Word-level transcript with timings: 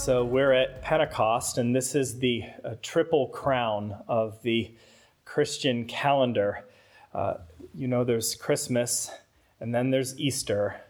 So 0.00 0.24
we're 0.24 0.54
at 0.54 0.80
Pentecost, 0.80 1.58
and 1.58 1.76
this 1.76 1.94
is 1.94 2.20
the 2.20 2.44
uh, 2.64 2.76
triple 2.80 3.28
crown 3.28 3.94
of 4.08 4.40
the 4.40 4.74
Christian 5.26 5.84
calendar. 5.84 6.64
Uh, 7.12 7.34
you 7.74 7.86
know, 7.86 8.02
there's 8.02 8.34
Christmas, 8.34 9.10
and 9.60 9.74
then 9.74 9.90
there's 9.90 10.18
Easter, 10.18 10.80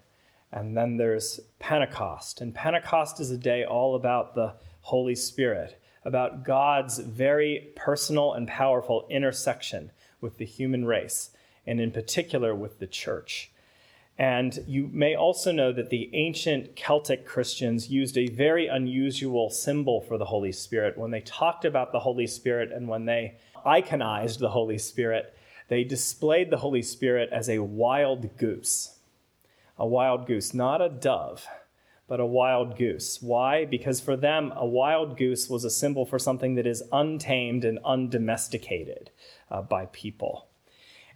and 0.52 0.76
then 0.76 0.96
there's 0.96 1.40
Pentecost. 1.58 2.40
And 2.40 2.54
Pentecost 2.54 3.18
is 3.18 3.32
a 3.32 3.36
day 3.36 3.64
all 3.64 3.96
about 3.96 4.36
the 4.36 4.54
Holy 4.82 5.16
Spirit, 5.16 5.82
about 6.04 6.44
God's 6.44 7.00
very 7.00 7.72
personal 7.74 8.34
and 8.34 8.46
powerful 8.46 9.08
intersection 9.10 9.90
with 10.20 10.38
the 10.38 10.46
human 10.46 10.84
race, 10.84 11.30
and 11.66 11.80
in 11.80 11.90
particular 11.90 12.54
with 12.54 12.78
the 12.78 12.86
church. 12.86 13.50
And 14.20 14.62
you 14.66 14.90
may 14.92 15.14
also 15.14 15.50
know 15.50 15.72
that 15.72 15.88
the 15.88 16.10
ancient 16.12 16.76
Celtic 16.76 17.24
Christians 17.24 17.88
used 17.88 18.18
a 18.18 18.26
very 18.26 18.66
unusual 18.66 19.48
symbol 19.48 20.02
for 20.02 20.18
the 20.18 20.26
Holy 20.26 20.52
Spirit. 20.52 20.98
When 20.98 21.10
they 21.10 21.22
talked 21.22 21.64
about 21.64 21.90
the 21.90 22.00
Holy 22.00 22.26
Spirit 22.26 22.70
and 22.70 22.86
when 22.86 23.06
they 23.06 23.38
iconized 23.64 24.38
the 24.38 24.50
Holy 24.50 24.76
Spirit, 24.76 25.34
they 25.68 25.84
displayed 25.84 26.50
the 26.50 26.58
Holy 26.58 26.82
Spirit 26.82 27.30
as 27.32 27.48
a 27.48 27.60
wild 27.60 28.36
goose. 28.36 28.98
A 29.78 29.86
wild 29.86 30.26
goose, 30.26 30.52
not 30.52 30.82
a 30.82 30.90
dove, 30.90 31.46
but 32.06 32.20
a 32.20 32.26
wild 32.26 32.76
goose. 32.76 33.22
Why? 33.22 33.64
Because 33.64 34.00
for 34.02 34.18
them, 34.18 34.52
a 34.54 34.66
wild 34.66 35.16
goose 35.16 35.48
was 35.48 35.64
a 35.64 35.70
symbol 35.70 36.04
for 36.04 36.18
something 36.18 36.56
that 36.56 36.66
is 36.66 36.82
untamed 36.92 37.64
and 37.64 37.78
undomesticated 37.86 39.12
uh, 39.50 39.62
by 39.62 39.86
people. 39.86 40.48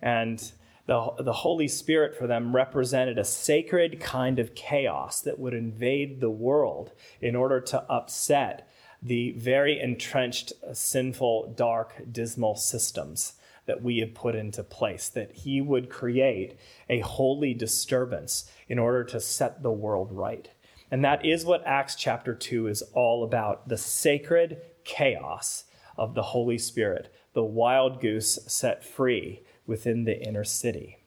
And 0.00 0.42
the, 0.86 1.12
the 1.18 1.32
Holy 1.32 1.68
Spirit 1.68 2.16
for 2.16 2.26
them 2.26 2.54
represented 2.54 3.18
a 3.18 3.24
sacred 3.24 4.00
kind 4.00 4.38
of 4.38 4.54
chaos 4.54 5.20
that 5.22 5.38
would 5.38 5.54
invade 5.54 6.20
the 6.20 6.30
world 6.30 6.92
in 7.20 7.34
order 7.34 7.60
to 7.60 7.82
upset 7.90 8.68
the 9.02 9.32
very 9.32 9.80
entrenched, 9.80 10.52
uh, 10.66 10.74
sinful, 10.74 11.54
dark, 11.56 12.02
dismal 12.10 12.56
systems 12.56 13.34
that 13.66 13.82
we 13.82 13.98
have 13.98 14.14
put 14.14 14.34
into 14.34 14.62
place, 14.62 15.08
that 15.08 15.32
He 15.32 15.60
would 15.60 15.88
create 15.88 16.58
a 16.88 17.00
holy 17.00 17.54
disturbance 17.54 18.50
in 18.68 18.78
order 18.78 19.04
to 19.04 19.20
set 19.20 19.62
the 19.62 19.72
world 19.72 20.10
right. 20.12 20.50
And 20.90 21.02
that 21.04 21.24
is 21.24 21.46
what 21.46 21.66
Acts 21.66 21.94
chapter 21.94 22.34
2 22.34 22.66
is 22.66 22.82
all 22.92 23.24
about 23.24 23.68
the 23.68 23.78
sacred 23.78 24.60
chaos 24.84 25.64
of 25.96 26.14
the 26.14 26.22
Holy 26.22 26.58
Spirit, 26.58 27.12
the 27.32 27.44
wild 27.44 28.00
goose 28.00 28.38
set 28.46 28.84
free 28.84 29.43
within 29.66 30.04
the 30.04 30.20
inner 30.20 30.44
city. 30.44 30.98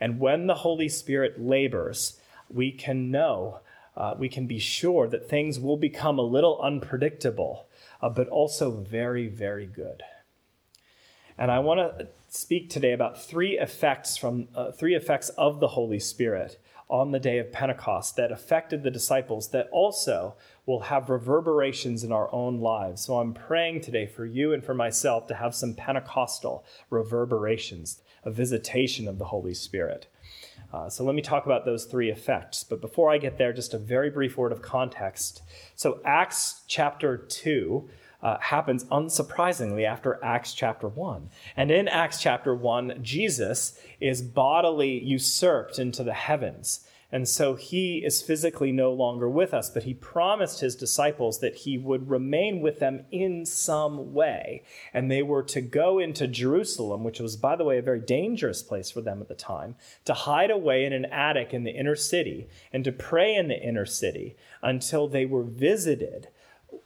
And 0.00 0.20
when 0.20 0.46
the 0.46 0.56
Holy 0.56 0.88
Spirit 0.88 1.40
labors, 1.40 2.20
we 2.48 2.72
can 2.72 3.10
know, 3.10 3.60
uh, 3.96 4.14
we 4.18 4.28
can 4.28 4.46
be 4.46 4.58
sure 4.58 5.08
that 5.08 5.28
things 5.28 5.58
will 5.58 5.76
become 5.76 6.18
a 6.18 6.22
little 6.22 6.60
unpredictable, 6.62 7.66
uh, 8.00 8.08
but 8.08 8.28
also 8.28 8.70
very, 8.70 9.26
very 9.28 9.66
good. 9.66 10.02
And 11.36 11.50
I 11.50 11.60
want 11.60 11.98
to 11.98 12.08
speak 12.28 12.68
today 12.68 12.92
about 12.92 13.22
three 13.22 13.58
effects 13.58 14.16
from 14.16 14.48
uh, 14.54 14.72
three 14.72 14.94
effects 14.94 15.28
of 15.30 15.60
the 15.60 15.68
Holy 15.68 16.00
Spirit 16.00 16.58
on 16.90 17.12
the 17.12 17.20
day 17.20 17.38
of 17.38 17.52
Pentecost 17.52 18.16
that 18.16 18.32
affected 18.32 18.82
the 18.82 18.90
disciples 18.90 19.48
that 19.50 19.68
also 19.70 20.34
will 20.64 20.80
have 20.80 21.10
reverberations 21.10 22.02
in 22.02 22.12
our 22.12 22.32
own 22.32 22.60
lives. 22.60 23.02
So 23.02 23.18
I'm 23.18 23.34
praying 23.34 23.82
today 23.82 24.06
for 24.06 24.24
you 24.24 24.52
and 24.52 24.64
for 24.64 24.74
myself 24.74 25.26
to 25.28 25.34
have 25.34 25.54
some 25.54 25.74
Pentecostal 25.74 26.64
reverberations, 26.90 28.00
a 28.28 28.30
visitation 28.30 29.08
of 29.08 29.18
the 29.18 29.24
Holy 29.24 29.54
Spirit. 29.54 30.06
Uh, 30.72 30.88
so 30.90 31.02
let 31.02 31.14
me 31.14 31.22
talk 31.22 31.46
about 31.46 31.64
those 31.64 31.86
three 31.86 32.10
effects. 32.10 32.62
But 32.62 32.82
before 32.82 33.10
I 33.10 33.16
get 33.16 33.38
there, 33.38 33.54
just 33.54 33.72
a 33.72 33.78
very 33.78 34.10
brief 34.10 34.36
word 34.36 34.52
of 34.52 34.60
context. 34.60 35.42
So 35.74 36.00
Acts 36.04 36.62
chapter 36.68 37.16
2 37.16 37.88
uh, 38.22 38.38
happens 38.38 38.84
unsurprisingly 38.84 39.86
after 39.86 40.22
Acts 40.22 40.52
chapter 40.52 40.86
1. 40.88 41.30
And 41.56 41.70
in 41.70 41.88
Acts 41.88 42.20
chapter 42.20 42.54
1, 42.54 42.98
Jesus 43.02 43.80
is 43.98 44.20
bodily 44.20 45.02
usurped 45.02 45.78
into 45.78 46.04
the 46.04 46.12
heavens. 46.12 46.86
And 47.10 47.26
so 47.26 47.54
he 47.54 47.98
is 48.04 48.20
physically 48.20 48.70
no 48.70 48.92
longer 48.92 49.30
with 49.30 49.54
us, 49.54 49.70
but 49.70 49.84
he 49.84 49.94
promised 49.94 50.60
his 50.60 50.76
disciples 50.76 51.40
that 51.40 51.56
he 51.56 51.78
would 51.78 52.10
remain 52.10 52.60
with 52.60 52.80
them 52.80 53.06
in 53.10 53.46
some 53.46 54.12
way. 54.12 54.62
And 54.92 55.10
they 55.10 55.22
were 55.22 55.42
to 55.44 55.62
go 55.62 55.98
into 55.98 56.26
Jerusalem, 56.26 57.04
which 57.04 57.18
was, 57.18 57.36
by 57.36 57.56
the 57.56 57.64
way, 57.64 57.78
a 57.78 57.82
very 57.82 58.00
dangerous 58.00 58.62
place 58.62 58.90
for 58.90 59.00
them 59.00 59.22
at 59.22 59.28
the 59.28 59.34
time, 59.34 59.76
to 60.04 60.12
hide 60.12 60.50
away 60.50 60.84
in 60.84 60.92
an 60.92 61.06
attic 61.06 61.54
in 61.54 61.64
the 61.64 61.70
inner 61.70 61.96
city 61.96 62.46
and 62.74 62.84
to 62.84 62.92
pray 62.92 63.34
in 63.34 63.48
the 63.48 63.58
inner 63.58 63.86
city 63.86 64.36
until 64.60 65.08
they 65.08 65.24
were 65.24 65.44
visited 65.44 66.28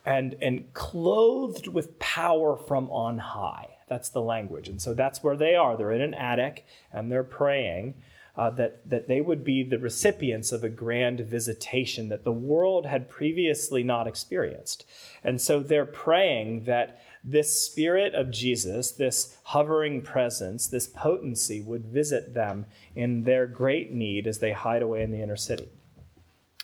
and, 0.06 0.36
and 0.40 0.72
clothed 0.72 1.66
with 1.66 1.98
power 1.98 2.56
from 2.56 2.88
on 2.90 3.18
high. 3.18 3.70
That's 3.88 4.08
the 4.08 4.22
language. 4.22 4.68
And 4.68 4.80
so 4.80 4.94
that's 4.94 5.24
where 5.24 5.36
they 5.36 5.56
are. 5.56 5.76
They're 5.76 5.90
in 5.90 6.00
an 6.00 6.14
attic 6.14 6.64
and 6.92 7.10
they're 7.10 7.24
praying 7.24 7.94
uh, 8.36 8.50
that, 8.50 8.88
that 8.88 9.08
they 9.08 9.20
would 9.20 9.44
be 9.44 9.62
the 9.62 9.78
recipients 9.78 10.52
of 10.52 10.64
a 10.64 10.68
grand 10.68 11.20
visitation 11.20 12.08
that 12.08 12.24
the 12.24 12.32
world 12.32 12.86
had 12.86 13.10
previously 13.10 13.82
not 13.82 14.06
experienced. 14.06 14.86
And 15.22 15.40
so 15.40 15.60
they're 15.60 15.84
praying 15.84 16.64
that 16.64 17.02
this 17.22 17.60
spirit 17.60 18.14
of 18.14 18.30
Jesus, 18.30 18.92
this 18.92 19.36
hovering 19.44 20.02
presence, 20.02 20.66
this 20.66 20.86
potency 20.88 21.60
would 21.60 21.84
visit 21.84 22.34
them 22.34 22.66
in 22.96 23.24
their 23.24 23.46
great 23.46 23.92
need 23.92 24.26
as 24.26 24.38
they 24.38 24.52
hide 24.52 24.82
away 24.82 25.02
in 25.02 25.10
the 25.10 25.22
inner 25.22 25.36
city. 25.36 25.68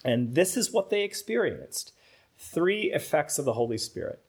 And 0.05 0.35
this 0.35 0.57
is 0.57 0.73
what 0.73 0.91
they 0.91 1.03
experienced 1.03 1.93
three 2.39 2.93
effects 2.93 3.39
of 3.39 3.45
the 3.45 3.53
Holy 3.53 3.79
Spirit. 3.79 4.21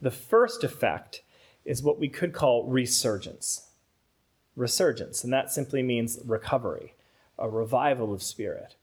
The 0.00 0.10
first 0.10 0.64
effect 0.64 1.22
is 1.64 1.82
what 1.82 1.98
we 1.98 2.08
could 2.08 2.32
call 2.32 2.66
resurgence. 2.66 3.67
Resurgence, 4.58 5.22
and 5.22 5.32
that 5.32 5.52
simply 5.52 5.82
means 5.82 6.18
recovery, 6.24 6.94
a 7.38 7.48
revival 7.48 8.12
of 8.12 8.22
spirit, 8.22 8.74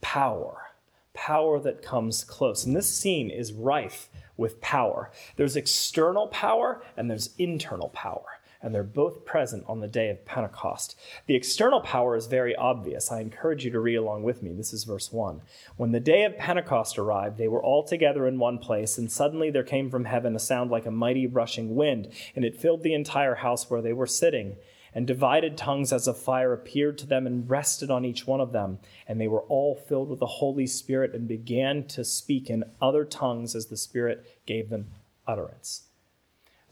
power, 0.00 0.70
power 1.12 1.60
that 1.60 1.82
comes 1.82 2.24
close. 2.24 2.64
And 2.64 2.74
this 2.74 2.88
scene 2.88 3.30
is 3.30 3.52
rife 3.52 4.08
with 4.36 4.60
power. 4.60 5.10
There's 5.36 5.56
external 5.56 6.28
power 6.28 6.82
and 6.96 7.10
there's 7.10 7.34
internal 7.38 7.90
power 7.90 8.40
and 8.62 8.74
they're 8.74 8.82
both 8.82 9.24
present 9.24 9.64
on 9.66 9.80
the 9.80 9.88
day 9.88 10.10
of 10.10 10.24
Pentecost. 10.24 10.98
The 11.26 11.34
external 11.34 11.80
power 11.80 12.14
is 12.14 12.26
very 12.26 12.54
obvious. 12.54 13.10
I 13.10 13.20
encourage 13.20 13.64
you 13.64 13.70
to 13.70 13.80
read 13.80 13.96
along 13.96 14.22
with 14.22 14.42
me. 14.42 14.52
This 14.52 14.72
is 14.72 14.84
verse 14.84 15.12
1. 15.12 15.40
When 15.76 15.92
the 15.92 16.00
day 16.00 16.24
of 16.24 16.36
Pentecost 16.36 16.98
arrived, 16.98 17.38
they 17.38 17.48
were 17.48 17.62
all 17.62 17.82
together 17.82 18.26
in 18.26 18.38
one 18.38 18.58
place, 18.58 18.98
and 18.98 19.10
suddenly 19.10 19.50
there 19.50 19.62
came 19.62 19.90
from 19.90 20.04
heaven 20.04 20.36
a 20.36 20.38
sound 20.38 20.70
like 20.70 20.84
a 20.84 20.90
mighty 20.90 21.26
rushing 21.26 21.74
wind, 21.74 22.08
and 22.36 22.44
it 22.44 22.60
filled 22.60 22.82
the 22.82 22.94
entire 22.94 23.36
house 23.36 23.70
where 23.70 23.82
they 23.82 23.94
were 23.94 24.06
sitting. 24.06 24.56
And 24.94 25.06
divided 25.06 25.56
tongues 25.56 25.92
as 25.92 26.06
of 26.06 26.18
fire 26.18 26.52
appeared 26.52 26.98
to 26.98 27.06
them 27.06 27.26
and 27.26 27.48
rested 27.48 27.90
on 27.90 28.04
each 28.04 28.26
one 28.26 28.40
of 28.40 28.52
them. 28.52 28.78
And 29.06 29.20
they 29.20 29.28
were 29.28 29.42
all 29.42 29.76
filled 29.76 30.08
with 30.08 30.18
the 30.18 30.26
Holy 30.26 30.66
Spirit 30.66 31.14
and 31.14 31.28
began 31.28 31.86
to 31.88 32.04
speak 32.04 32.50
in 32.50 32.64
other 32.80 33.04
tongues 33.04 33.54
as 33.54 33.66
the 33.66 33.76
Spirit 33.76 34.40
gave 34.46 34.68
them 34.68 34.90
utterance. 35.26 35.82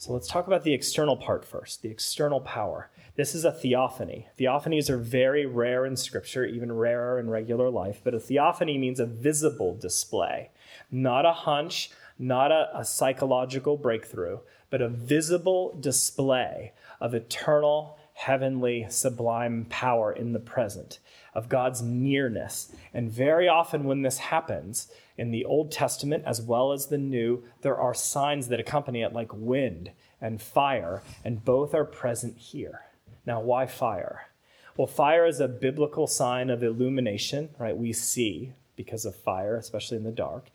So 0.01 0.13
let's 0.13 0.29
talk 0.29 0.47
about 0.47 0.63
the 0.63 0.75
external 0.75 1.17
part 1.17 1.45
first, 1.45 1.83
the 1.83 1.91
external 1.91 2.41
power. 2.41 2.89
This 3.17 3.35
is 3.35 3.45
a 3.45 3.51
theophany. 3.51 4.29
Theophanies 4.39 4.89
are 4.89 4.97
very 4.97 5.45
rare 5.45 5.85
in 5.85 5.97
Scripture, 5.97 6.45
even 6.45 6.71
rarer 6.71 7.19
in 7.19 7.29
regular 7.29 7.69
life, 7.69 8.01
but 8.05 8.15
a 8.15 8.21
theophany 8.21 8.79
means 8.79 9.01
a 9.01 9.07
visible 9.07 9.75
display, 9.75 10.51
not 10.89 11.27
a 11.27 11.33
hunch, 11.33 11.91
not 12.17 12.53
a, 12.53 12.71
a 12.73 12.85
psychological 12.85 13.77
breakthrough, 13.77 14.39
but 14.71 14.81
a 14.81 14.89
visible 14.89 15.77
display 15.81 16.73
of 17.01 17.13
eternal, 17.13 17.99
heavenly, 18.27 18.85
sublime 18.89 19.65
power 19.69 20.13
in 20.13 20.33
the 20.33 20.41
present, 20.41 20.99
of 21.35 21.49
God's 21.49 21.81
nearness. 21.83 22.73
And 22.93 23.11
very 23.11 23.49
often 23.49 23.85
when 23.85 24.03
this 24.03 24.19
happens, 24.19 24.89
in 25.17 25.31
the 25.31 25.45
Old 25.45 25.71
Testament 25.71 26.25
as 26.27 26.43
well 26.43 26.73
as 26.73 26.87
the 26.87 26.99
New, 26.99 27.45
there 27.63 27.77
are 27.77 27.95
signs 27.95 28.49
that 28.49 28.59
accompany 28.59 29.03
it, 29.03 29.13
like 29.13 29.33
wind 29.33 29.93
and 30.21 30.43
fire, 30.43 31.03
and 31.25 31.45
both 31.45 31.75
are 31.75 31.85
present 31.85 32.37
here. 32.37 32.81
Now, 33.25 33.41
why 33.41 33.67
fire? 33.67 34.29
Well, 34.77 34.89
fire 34.89 35.27
is 35.27 35.39
a 35.41 35.47
biblical 35.49 36.07
sign 36.09 36.51
of 36.51 36.63
illumination, 36.63 37.51
right? 37.59 37.77
We 37.77 37.93
see. 37.93 38.53
because 38.79 39.05
of 39.05 39.15
fire, 39.15 39.57
especially 39.57 39.99
in 39.99 40.05
the 40.05 40.13
dark, 40.13 40.51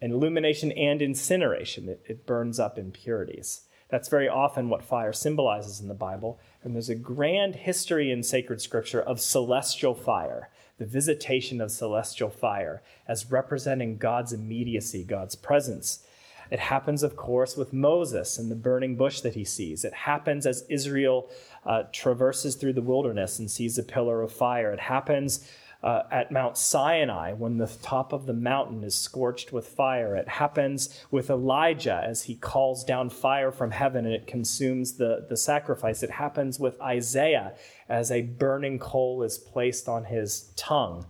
and 0.00 0.12
illumination 0.12 0.72
and 0.72 1.02
incineration. 1.02 1.88
It, 1.88 2.02
it 2.06 2.24
burns 2.24 2.58
up 2.58 2.78
impurities. 2.78 3.62
That's 3.90 4.08
very 4.08 4.28
often 4.28 4.68
what 4.68 4.82
fire 4.82 5.12
symbolizes 5.12 5.80
in 5.80 5.88
the 5.88 5.94
Bible. 5.94 6.38
And 6.62 6.74
there's 6.74 6.88
a 6.88 6.94
grand 6.94 7.56
history 7.56 8.10
in 8.10 8.22
sacred 8.22 8.60
scripture 8.60 9.02
of 9.02 9.20
celestial 9.20 9.94
fire, 9.94 10.50
the 10.78 10.86
visitation 10.86 11.60
of 11.60 11.70
celestial 11.70 12.30
fire, 12.30 12.82
as 13.06 13.30
representing 13.30 13.98
God's 13.98 14.32
immediacy, 14.32 15.04
God's 15.04 15.36
presence. 15.36 16.04
It 16.50 16.60
happens, 16.60 17.02
of 17.02 17.16
course, 17.16 17.56
with 17.56 17.72
Moses 17.72 18.38
and 18.38 18.50
the 18.50 18.56
burning 18.56 18.96
bush 18.96 19.20
that 19.20 19.34
he 19.34 19.44
sees. 19.44 19.84
It 19.84 19.94
happens 19.94 20.46
as 20.46 20.64
Israel 20.68 21.28
uh, 21.64 21.84
traverses 21.92 22.54
through 22.54 22.74
the 22.74 22.82
wilderness 22.82 23.38
and 23.38 23.50
sees 23.50 23.78
a 23.78 23.82
pillar 23.82 24.22
of 24.22 24.32
fire. 24.32 24.72
It 24.72 24.80
happens 24.80 25.48
uh, 25.84 26.02
at 26.10 26.32
Mount 26.32 26.56
Sinai 26.56 27.34
when 27.34 27.58
the 27.58 27.66
top 27.82 28.14
of 28.14 28.24
the 28.24 28.32
mountain 28.32 28.82
is 28.82 28.96
scorched 28.96 29.52
with 29.52 29.68
fire. 29.68 30.16
It 30.16 30.26
happens 30.26 31.04
with 31.10 31.28
Elijah 31.28 32.02
as 32.02 32.22
he 32.22 32.36
calls 32.36 32.84
down 32.84 33.10
fire 33.10 33.52
from 33.52 33.70
heaven 33.70 34.06
and 34.06 34.14
it 34.14 34.26
consumes 34.26 34.94
the, 34.94 35.26
the 35.28 35.36
sacrifice. 35.36 36.02
It 36.02 36.12
happens 36.12 36.58
with 36.58 36.80
Isaiah 36.80 37.52
as 37.86 38.10
a 38.10 38.22
burning 38.22 38.78
coal 38.78 39.22
is 39.22 39.36
placed 39.36 39.86
on 39.86 40.04
his 40.04 40.52
tongue. 40.56 41.04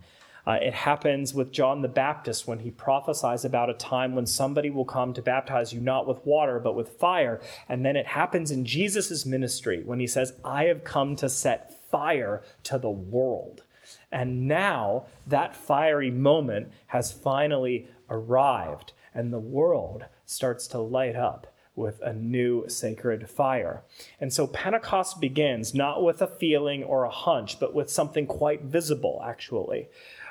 Uh, 0.45 0.57
it 0.61 0.73
happens 0.73 1.33
with 1.33 1.53
John 1.53 1.81
the 1.81 1.87
Baptist 1.87 2.45
when 2.45 2.59
he 2.59 2.69
prophesies 2.69 3.45
about 3.45 3.69
a 3.69 3.73
time 3.73 4.13
when 4.13 4.25
somebody 4.25 4.69
will 4.69 4.85
come 4.85 5.13
to 5.13 5.21
baptize 5.21 5.71
you 5.71 5.79
not 5.79 6.05
with 6.05 6.23
water, 6.25 6.59
but 6.59 6.75
with 6.75 6.99
fire. 6.99 7.39
And 7.69 7.85
then 7.85 7.95
it 7.95 8.07
happens 8.07 8.51
in 8.51 8.65
Jesus' 8.65 9.25
ministry 9.25 9.83
when 9.85 10.01
he 10.01 10.05
says, 10.05 10.33
I 10.43 10.65
have 10.65 10.83
come 10.83 11.15
to 11.15 11.29
set 11.29 11.89
fire 11.89 12.43
to 12.63 12.77
the 12.77 12.91
world. 12.91 13.63
And 14.11 14.47
now 14.47 15.05
that 15.27 15.55
fiery 15.55 16.11
moment 16.11 16.71
has 16.87 17.11
finally 17.11 17.87
arrived, 18.09 18.93
and 19.13 19.31
the 19.31 19.39
world 19.39 20.05
starts 20.25 20.67
to 20.67 20.79
light 20.79 21.15
up 21.15 21.47
with 21.75 21.99
a 22.01 22.13
new 22.13 22.67
sacred 22.69 23.29
fire. 23.29 23.83
And 24.19 24.31
so 24.31 24.47
Pentecost 24.47 25.19
begins 25.19 25.73
not 25.73 26.03
with 26.03 26.21
a 26.21 26.27
feeling 26.27 26.83
or 26.83 27.03
a 27.03 27.09
hunch, 27.09 27.59
but 27.59 27.73
with 27.73 27.89
something 27.89 28.25
quite 28.27 28.61
visible, 28.61 29.21
actually, 29.25 29.89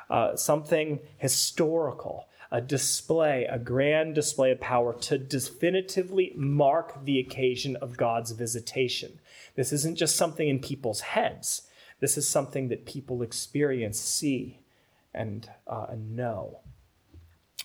uh, 0.09 0.37
something 0.37 1.01
historical. 1.19 2.29
A 2.51 2.61
display, 2.61 3.47
a 3.51 3.59
grand 3.59 4.15
display 4.15 4.53
of 4.53 4.61
power 4.61 4.95
to 5.01 5.19
definitively 5.19 6.33
mark 6.37 7.05
the 7.05 7.19
occasion 7.19 7.75
of 7.77 7.97
God's 7.97 8.31
visitation. 8.31 9.19
This 9.57 9.73
isn't 9.73 9.97
just 9.97 10.15
something 10.15 10.49
in 10.49 10.61
people's 10.61 11.01
heads. 11.01 11.63
This 12.05 12.19
is 12.19 12.29
something 12.29 12.69
that 12.69 12.85
people 12.85 13.23
experience, 13.23 13.99
see, 13.99 14.61
and, 15.15 15.49
uh, 15.67 15.87
and 15.89 16.15
know. 16.15 16.61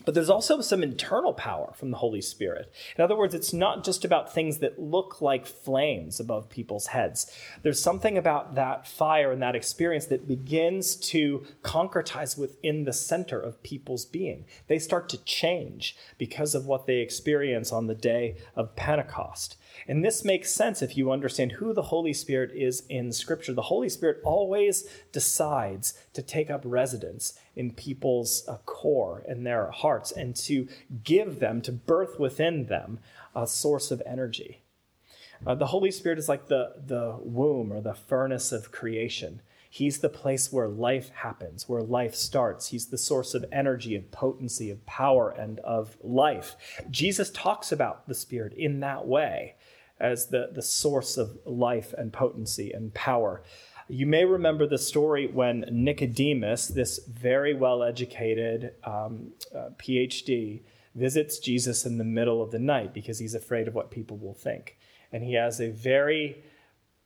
But 0.06 0.14
there's 0.14 0.30
also 0.30 0.62
some 0.62 0.82
internal 0.82 1.34
power 1.34 1.74
from 1.76 1.92
the 1.92 1.98
Holy 1.98 2.22
Spirit. 2.22 2.72
In 2.98 3.04
other 3.04 3.18
words, 3.18 3.34
it's 3.34 3.52
not 3.52 3.84
just 3.84 4.06
about 4.06 4.34
things 4.34 4.60
that 4.60 4.80
look 4.80 5.22
like 5.22 5.46
flames 5.46 6.22
above 6.22 6.48
people's 6.50 6.88
heads. 6.88 7.30
There's 7.64 7.82
something 7.82 8.18
about 8.18 8.56
that 8.56 8.88
fire 8.88 9.34
and 9.34 9.42
that 9.42 9.58
experience 9.58 10.06
that 10.06 10.26
begins 10.26 10.96
to 11.10 11.46
concretize 11.62 12.38
within 12.38 12.86
the 12.86 12.94
center 12.94 13.42
of 13.42 13.62
people's 13.62 14.06
being. 14.06 14.46
They 14.68 14.80
start 14.80 15.10
to 15.10 15.24
change 15.26 15.98
because 16.18 16.56
of 16.56 16.66
what 16.66 16.88
they 16.88 17.00
experience 17.00 17.74
on 17.74 17.88
the 17.88 17.94
day 17.94 18.38
of 18.56 18.78
Pentecost. 18.78 19.58
And 19.88 20.04
this 20.04 20.24
makes 20.24 20.52
sense 20.52 20.82
if 20.82 20.98
you 20.98 21.12
understand 21.12 21.54
who 21.54 21.74
the 21.74 21.84
Holy 21.84 22.14
Spirit 22.14 22.52
is 22.54 22.84
in 22.90 23.12
Scripture. 23.12 23.54
The 23.54 23.64
Holy 23.64 23.90
Spirit 23.90 24.22
always 24.24 24.88
decides 25.12 25.94
to 26.14 26.22
take 26.22 26.50
up 26.50 26.62
residence 26.64 27.40
in 27.56 27.72
people's 27.72 28.48
uh, 28.48 28.58
core 28.66 29.24
and 29.28 29.46
their 29.46 29.72
hearts 29.72 30.12
and 30.12 30.36
to 30.38 30.68
give 31.04 31.40
them, 31.40 31.62
to 31.62 31.72
birth 31.72 32.20
within 32.20 32.66
them, 32.66 33.00
a 33.36 33.48
source 33.48 33.92
of 33.92 34.02
energy. 34.06 34.62
Uh, 35.46 35.56
the 35.56 35.68
Holy 35.68 35.92
Spirit 35.92 36.20
is 36.20 36.28
like 36.28 36.48
the, 36.48 36.74
the 36.86 37.18
womb 37.22 37.72
or 37.72 37.82
the 37.82 37.94
furnace 37.94 38.52
of 38.52 38.72
creation. 38.72 39.42
He's 39.72 40.00
the 40.00 40.10
place 40.10 40.52
where 40.52 40.68
life 40.68 41.10
happens, 41.10 41.70
where 41.70 41.84
life 41.84 42.16
starts. 42.16 42.70
He's 42.70 42.88
the 42.88 42.98
source 42.98 43.36
of 43.36 43.46
energy, 43.52 43.96
of 43.96 44.10
potency, 44.10 44.72
of 44.72 44.84
power, 44.88 45.30
and 45.30 45.60
of 45.60 45.96
life. 46.02 46.56
Jesus 46.90 47.30
talks 47.30 47.72
about 47.72 48.08
the 48.08 48.16
Spirit 48.16 48.54
in 48.54 48.80
that 48.80 49.06
way 49.06 49.56
as 50.00 50.28
the, 50.28 50.50
the 50.54 50.62
source 50.62 51.18
of 51.18 51.38
life 51.46 51.94
and 51.98 52.14
potency 52.14 52.72
and 52.72 52.94
power. 52.94 53.44
You 53.88 54.06
may 54.06 54.24
remember 54.24 54.68
the 54.68 54.78
story 54.78 55.28
when 55.28 55.66
Nicodemus, 55.72 56.68
this 56.68 57.00
very 57.08 57.54
well 57.54 57.82
educated 57.84 58.74
um, 58.84 59.34
uh, 59.56 59.70
PhD, 59.78 60.62
visits 60.96 61.40
Jesus 61.40 61.86
in 61.86 61.98
the 61.98 62.04
middle 62.04 62.42
of 62.42 62.52
the 62.52 62.60
night 62.60 62.94
because 62.94 63.20
he's 63.20 63.36
afraid 63.36 63.68
of 63.68 63.74
what 63.76 63.92
people 63.92 64.18
will 64.18 64.34
think. 64.34 64.78
And 65.12 65.24
he 65.24 65.34
has 65.34 65.60
a 65.60 65.72
very 65.72 66.44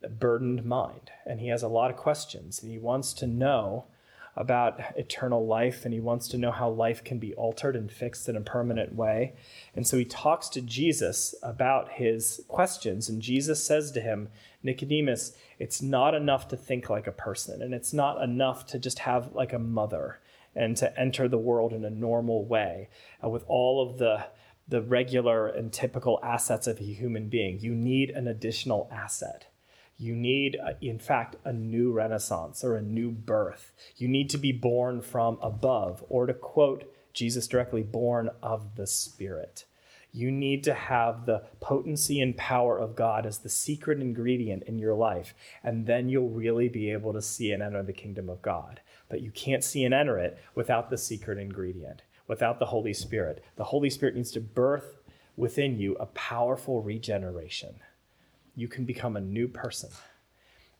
burdened 0.08 0.64
mind 0.64 1.10
and 1.24 1.40
he 1.40 1.48
has 1.48 1.62
a 1.62 1.68
lot 1.68 1.90
of 1.90 1.96
questions 1.96 2.62
and 2.62 2.70
he 2.70 2.78
wants 2.78 3.12
to 3.14 3.26
know 3.26 3.86
about 4.36 4.80
eternal 4.96 5.46
life 5.46 5.84
and 5.84 5.94
he 5.94 6.00
wants 6.00 6.26
to 6.28 6.38
know 6.38 6.50
how 6.50 6.68
life 6.68 7.04
can 7.04 7.18
be 7.18 7.34
altered 7.34 7.76
and 7.76 7.90
fixed 7.90 8.28
in 8.28 8.36
a 8.36 8.40
permanent 8.40 8.94
way. 8.94 9.34
And 9.74 9.86
so 9.86 9.96
he 9.96 10.04
talks 10.04 10.48
to 10.50 10.60
Jesus 10.60 11.34
about 11.42 11.92
his 11.92 12.42
questions. 12.48 13.08
And 13.08 13.22
Jesus 13.22 13.64
says 13.64 13.92
to 13.92 14.00
him, 14.00 14.28
Nicodemus, 14.62 15.36
it's 15.58 15.80
not 15.80 16.14
enough 16.14 16.48
to 16.48 16.56
think 16.56 16.90
like 16.90 17.06
a 17.06 17.12
person, 17.12 17.62
and 17.62 17.74
it's 17.74 17.92
not 17.92 18.22
enough 18.22 18.66
to 18.66 18.78
just 18.78 19.00
have 19.00 19.34
like 19.34 19.52
a 19.52 19.58
mother 19.58 20.20
and 20.56 20.76
to 20.78 20.98
enter 20.98 21.28
the 21.28 21.38
world 21.38 21.72
in 21.72 21.84
a 21.84 21.90
normal 21.90 22.44
way 22.44 22.88
uh, 23.22 23.28
with 23.28 23.44
all 23.46 23.88
of 23.88 23.98
the 23.98 24.26
the 24.66 24.80
regular 24.80 25.46
and 25.46 25.74
typical 25.74 26.18
assets 26.22 26.66
of 26.66 26.80
a 26.80 26.84
human 26.84 27.28
being. 27.28 27.60
You 27.60 27.74
need 27.74 28.08
an 28.08 28.26
additional 28.26 28.88
asset. 28.90 29.46
You 29.96 30.16
need, 30.16 30.58
in 30.80 30.98
fact, 30.98 31.36
a 31.44 31.52
new 31.52 31.92
renaissance 31.92 32.64
or 32.64 32.76
a 32.76 32.82
new 32.82 33.10
birth. 33.10 33.72
You 33.96 34.08
need 34.08 34.28
to 34.30 34.38
be 34.38 34.52
born 34.52 35.00
from 35.00 35.38
above, 35.40 36.04
or 36.08 36.26
to 36.26 36.34
quote 36.34 36.92
Jesus 37.12 37.46
directly, 37.46 37.82
born 37.82 38.30
of 38.42 38.74
the 38.74 38.86
Spirit. 38.88 39.64
You 40.12 40.30
need 40.30 40.62
to 40.64 40.74
have 40.74 41.26
the 41.26 41.44
potency 41.60 42.20
and 42.20 42.36
power 42.36 42.78
of 42.78 42.94
God 42.94 43.26
as 43.26 43.38
the 43.38 43.48
secret 43.48 44.00
ingredient 44.00 44.64
in 44.64 44.78
your 44.78 44.94
life, 44.94 45.34
and 45.62 45.86
then 45.86 46.08
you'll 46.08 46.28
really 46.28 46.68
be 46.68 46.90
able 46.90 47.12
to 47.12 47.22
see 47.22 47.52
and 47.52 47.62
enter 47.62 47.82
the 47.82 47.92
kingdom 47.92 48.28
of 48.28 48.42
God. 48.42 48.80
But 49.08 49.22
you 49.22 49.30
can't 49.30 49.64
see 49.64 49.84
and 49.84 49.94
enter 49.94 50.18
it 50.18 50.38
without 50.54 50.90
the 50.90 50.98
secret 50.98 51.38
ingredient, 51.38 52.02
without 52.26 52.58
the 52.58 52.66
Holy 52.66 52.94
Spirit. 52.94 53.44
The 53.56 53.64
Holy 53.64 53.90
Spirit 53.90 54.14
needs 54.16 54.32
to 54.32 54.40
birth 54.40 54.98
within 55.36 55.78
you 55.78 55.96
a 55.96 56.06
powerful 56.06 56.80
regeneration 56.80 57.76
you 58.54 58.68
can 58.68 58.84
become 58.84 59.16
a 59.16 59.20
new 59.20 59.48
person. 59.48 59.90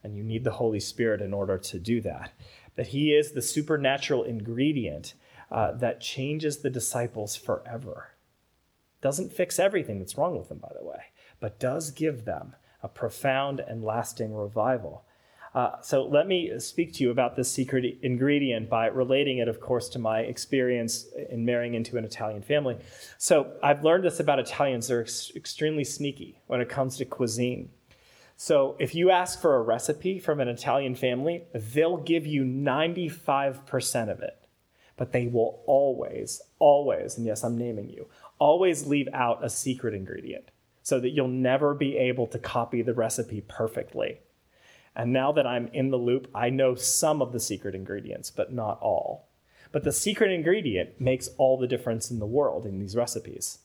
And 0.02 0.16
you 0.16 0.22
need 0.22 0.44
the 0.44 0.52
Holy 0.52 0.80
Spirit 0.80 1.22
in 1.22 1.32
order 1.32 1.56
to 1.58 1.78
do 1.78 2.00
that. 2.02 2.32
That 2.76 2.88
He 2.88 3.14
is 3.14 3.32
the 3.32 3.42
supernatural 3.42 4.22
ingredient 4.22 5.14
uh, 5.50 5.72
that 5.72 6.00
changes 6.00 6.58
the 6.58 6.70
disciples 6.70 7.36
forever. 7.36 8.08
Doesn't 9.00 9.32
fix 9.32 9.58
everything 9.58 9.98
that's 9.98 10.16
wrong 10.16 10.36
with 10.36 10.48
them, 10.48 10.58
by 10.58 10.72
the 10.78 10.84
way, 10.84 11.04
but 11.40 11.60
does 11.60 11.90
give 11.90 12.24
them 12.24 12.54
a 12.82 12.88
profound 12.88 13.60
and 13.60 13.84
lasting 13.84 14.34
revival. 14.34 15.04
Uh, 15.54 15.80
so 15.82 16.04
let 16.04 16.26
me 16.26 16.58
speak 16.58 16.92
to 16.92 17.04
you 17.04 17.10
about 17.10 17.36
this 17.36 17.50
secret 17.50 17.98
ingredient 18.02 18.68
by 18.68 18.86
relating 18.86 19.38
it, 19.38 19.46
of 19.46 19.60
course, 19.60 19.88
to 19.88 20.00
my 20.00 20.20
experience 20.20 21.06
in 21.30 21.44
marrying 21.44 21.74
into 21.74 21.96
an 21.96 22.04
Italian 22.04 22.42
family. 22.42 22.76
So 23.18 23.52
I've 23.62 23.84
learned 23.84 24.04
this 24.04 24.18
about 24.18 24.40
Italians. 24.40 24.88
They're 24.88 25.02
ex- 25.02 25.30
extremely 25.36 25.84
sneaky 25.84 26.40
when 26.48 26.60
it 26.60 26.68
comes 26.68 26.96
to 26.96 27.04
cuisine. 27.04 27.70
So 28.36 28.74
if 28.80 28.96
you 28.96 29.10
ask 29.10 29.40
for 29.40 29.54
a 29.54 29.62
recipe 29.62 30.18
from 30.18 30.40
an 30.40 30.48
Italian 30.48 30.96
family, 30.96 31.44
they'll 31.54 31.98
give 31.98 32.26
you 32.26 32.42
95% 32.42 34.10
of 34.10 34.20
it. 34.20 34.36
But 34.96 35.12
they 35.12 35.28
will 35.28 35.62
always, 35.66 36.42
always, 36.58 37.16
and 37.16 37.26
yes, 37.26 37.44
I'm 37.44 37.56
naming 37.56 37.90
you, 37.90 38.08
always 38.38 38.86
leave 38.86 39.08
out 39.12 39.44
a 39.44 39.50
secret 39.50 39.94
ingredient 39.94 40.50
so 40.82 40.98
that 41.00 41.10
you'll 41.10 41.28
never 41.28 41.74
be 41.74 41.96
able 41.96 42.26
to 42.28 42.38
copy 42.38 42.82
the 42.82 42.92
recipe 42.92 43.40
perfectly. 43.40 44.20
And 44.96 45.12
now 45.12 45.32
that 45.32 45.46
I'm 45.46 45.68
in 45.72 45.90
the 45.90 45.96
loop, 45.96 46.28
I 46.34 46.50
know 46.50 46.74
some 46.74 47.20
of 47.20 47.32
the 47.32 47.40
secret 47.40 47.74
ingredients, 47.74 48.30
but 48.30 48.52
not 48.52 48.78
all. 48.80 49.28
But 49.72 49.82
the 49.82 49.92
secret 49.92 50.30
ingredient 50.30 51.00
makes 51.00 51.30
all 51.36 51.58
the 51.58 51.66
difference 51.66 52.10
in 52.10 52.20
the 52.20 52.26
world 52.26 52.64
in 52.64 52.78
these 52.78 52.94
recipes. 52.94 53.58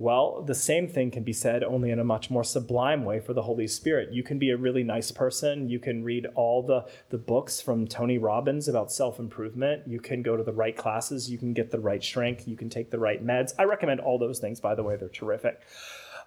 Well, 0.00 0.42
the 0.42 0.54
same 0.54 0.88
thing 0.88 1.10
can 1.10 1.24
be 1.24 1.34
said 1.34 1.62
only 1.62 1.90
in 1.90 1.98
a 1.98 2.04
much 2.04 2.30
more 2.30 2.42
sublime 2.42 3.04
way 3.04 3.20
for 3.20 3.34
the 3.34 3.42
Holy 3.42 3.66
Spirit. 3.68 4.14
You 4.14 4.22
can 4.22 4.38
be 4.38 4.48
a 4.48 4.56
really 4.56 4.82
nice 4.82 5.12
person. 5.12 5.68
You 5.68 5.78
can 5.78 6.02
read 6.02 6.26
all 6.34 6.62
the, 6.62 6.86
the 7.10 7.18
books 7.18 7.60
from 7.60 7.86
Tony 7.86 8.16
Robbins 8.16 8.66
about 8.66 8.90
self 8.90 9.18
improvement. 9.18 9.82
You 9.86 10.00
can 10.00 10.22
go 10.22 10.38
to 10.38 10.42
the 10.42 10.54
right 10.54 10.74
classes. 10.74 11.30
You 11.30 11.36
can 11.36 11.52
get 11.52 11.70
the 11.70 11.80
right 11.80 12.02
strength. 12.02 12.48
You 12.48 12.56
can 12.56 12.70
take 12.70 12.90
the 12.90 12.98
right 12.98 13.22
meds. 13.22 13.52
I 13.58 13.64
recommend 13.64 14.00
all 14.00 14.18
those 14.18 14.38
things, 14.38 14.58
by 14.58 14.74
the 14.74 14.82
way, 14.82 14.96
they're 14.96 15.10
terrific. 15.10 15.60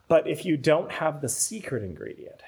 But 0.07 0.27
if 0.27 0.45
you 0.45 0.55
don't 0.55 0.91
have 0.91 1.21
the 1.21 1.29
secret 1.29 1.83
ingredient, 1.83 2.43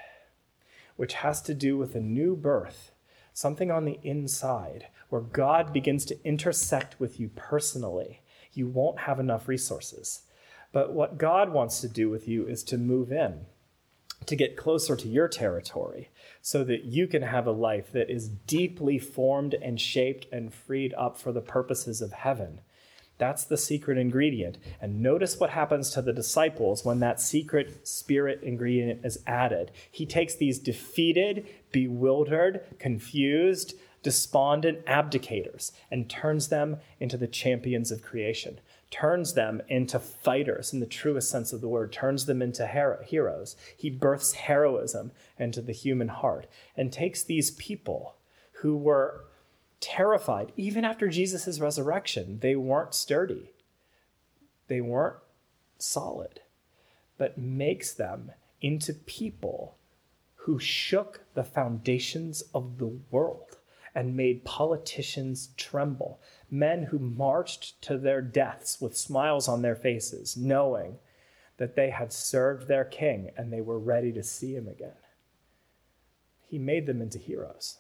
which 0.96 1.16
has 1.16 1.42
to 1.44 1.54
do 1.54 1.78
with 1.78 1.96
a 1.96 2.00
new 2.00 2.36
birth, 2.36 2.92
something 3.34 3.70
on 3.72 3.86
the 3.86 4.00
inside 4.04 4.88
where 5.10 5.22
God 5.22 5.72
begins 5.74 6.06
to 6.06 6.26
intersect 6.26 7.00
with 7.00 7.20
you 7.20 7.30
personally, 7.36 8.22
you 8.54 8.68
won't 8.68 9.00
have 9.00 9.20
enough 9.20 9.48
resources. 9.48 10.24
But 10.72 10.94
what 10.94 11.18
God 11.18 11.52
wants 11.52 11.82
to 11.82 11.88
do 11.88 12.10
with 12.10 12.28
you 12.28 12.48
is 12.48 12.64
to 12.66 12.78
move 12.78 13.12
in, 13.12 13.46
to 14.26 14.36
get 14.36 14.58
closer 14.58 14.96
to 14.96 15.08
your 15.08 15.28
territory, 15.28 16.10
so 16.42 16.64
that 16.64 16.86
you 16.86 17.08
can 17.08 17.22
have 17.22 17.48
a 17.48 17.52
life 17.52 17.92
that 17.92 18.10
is 18.10 18.28
deeply 18.28 19.00
formed 19.00 19.54
and 19.54 19.80
shaped 19.80 20.28
and 20.32 20.54
freed 20.54 20.94
up 20.98 21.18
for 21.18 21.32
the 21.32 21.42
purposes 21.42 22.02
of 22.02 22.12
heaven. 22.14 22.62
That's 23.18 23.46
the 23.46 23.58
secret 23.58 23.98
ingredient. 23.98 24.58
And 24.82 25.02
notice 25.02 25.40
what 25.40 25.52
happens 25.52 25.90
to 25.92 26.02
the 26.02 26.14
disciples 26.14 26.84
when 26.84 27.00
that 27.00 27.22
secret 27.22 27.88
spirit 27.88 28.42
ingredient 28.44 29.06
is 29.06 29.20
added. 29.26 29.72
He 29.90 30.06
takes 30.06 30.36
these 30.36 30.60
defeated, 30.60 31.48
bewildered, 31.72 32.66
confused, 32.78 33.76
despondent 34.04 34.86
abdicators 34.86 35.72
and 35.90 36.08
turns 36.08 36.50
them 36.50 36.78
into 37.00 37.18
the 37.18 37.28
champions 37.28 37.90
of 37.90 38.04
creation, 38.04 38.60
turns 38.92 39.34
them 39.34 39.62
into 39.68 39.98
fighters 39.98 40.74
in 40.74 40.80
the 40.80 40.86
truest 40.86 41.28
sense 41.28 41.52
of 41.52 41.60
the 41.60 41.68
word, 41.68 41.92
turns 41.92 42.28
them 42.28 42.40
into 42.40 42.68
hero- 42.68 43.02
heroes. 43.04 43.56
He 43.76 43.90
births 43.90 44.34
heroism 44.34 45.12
into 45.40 45.60
the 45.60 45.72
human 45.72 46.10
heart 46.10 46.46
and 46.78 46.94
takes 46.94 47.24
these 47.24 47.50
people 47.50 48.18
who 48.62 48.78
were 48.78 49.26
terrified. 49.80 50.52
Even 50.56 50.86
after 50.86 51.08
Jesus' 51.08 51.60
resurrection, 51.60 52.40
they 52.40 52.56
weren't 52.56 52.94
sturdy, 52.94 53.52
they 54.68 54.82
weren't 54.82 55.18
solid, 55.78 56.42
but 57.18 57.38
makes 57.38 57.94
them 57.94 58.32
into 58.62 58.94
people 58.94 59.78
who 60.36 60.60
shook 60.60 61.22
the 61.34 61.44
foundations 61.44 62.42
of 62.54 62.78
the 62.78 63.00
world 63.12 63.58
and 63.96 64.16
made 64.16 64.44
politicians 64.44 65.50
tremble. 65.58 66.20
Men 66.52 66.84
who 66.84 67.00
marched 67.00 67.82
to 67.84 67.98
their 67.98 68.22
deaths 68.22 68.82
with 68.82 68.98
smiles 68.98 69.48
on 69.48 69.62
their 69.62 69.76
faces, 69.76 70.36
knowing 70.36 70.98
that 71.58 71.76
they 71.76 71.90
had 71.90 72.12
served 72.12 72.68
their 72.68 72.84
king 72.84 73.32
and 73.38 73.52
they 73.52 73.62
were 73.62 73.80
ready 73.80 74.12
to 74.12 74.22
see 74.22 74.54
him 74.54 74.68
again. 74.68 74.98
He 76.42 76.60
made 76.60 76.86
them 76.86 77.02
into 77.02 77.18
heroes. 77.18 77.78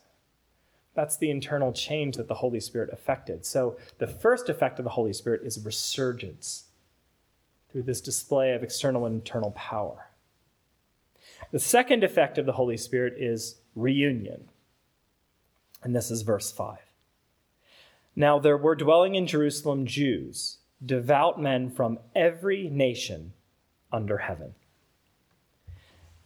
That's 0.95 1.17
the 1.17 1.29
internal 1.29 1.73
change 1.73 2.15
that 2.15 2.27
the 2.27 2.35
Holy 2.35 2.59
Spirit 2.59 2.89
affected. 2.91 3.45
So, 3.45 3.77
the 3.97 4.07
first 4.07 4.49
effect 4.49 4.79
of 4.79 4.85
the 4.85 4.91
Holy 4.91 5.13
Spirit 5.13 5.41
is 5.43 5.63
resurgence 5.63 6.65
through 7.71 7.83
this 7.83 8.01
display 8.01 8.53
of 8.53 8.63
external 8.63 9.05
and 9.05 9.15
internal 9.15 9.51
power. 9.51 10.07
The 11.51 11.59
second 11.59 12.03
effect 12.03 12.37
of 12.37 12.45
the 12.45 12.53
Holy 12.53 12.77
Spirit 12.77 13.15
is 13.17 13.57
reunion. 13.75 14.49
And 15.83 15.95
this 15.95 16.09
is 16.09 16.21
verse 16.21 16.51
5. 16.51 16.77
Now 18.15 18.39
there 18.39 18.57
were 18.57 18.75
dwelling 18.75 19.15
in 19.15 19.27
Jerusalem 19.27 19.85
Jews, 19.85 20.57
devout 20.83 21.41
men 21.41 21.69
from 21.69 21.99
every 22.15 22.69
nation 22.69 23.33
under 23.91 24.19
heaven. 24.19 24.55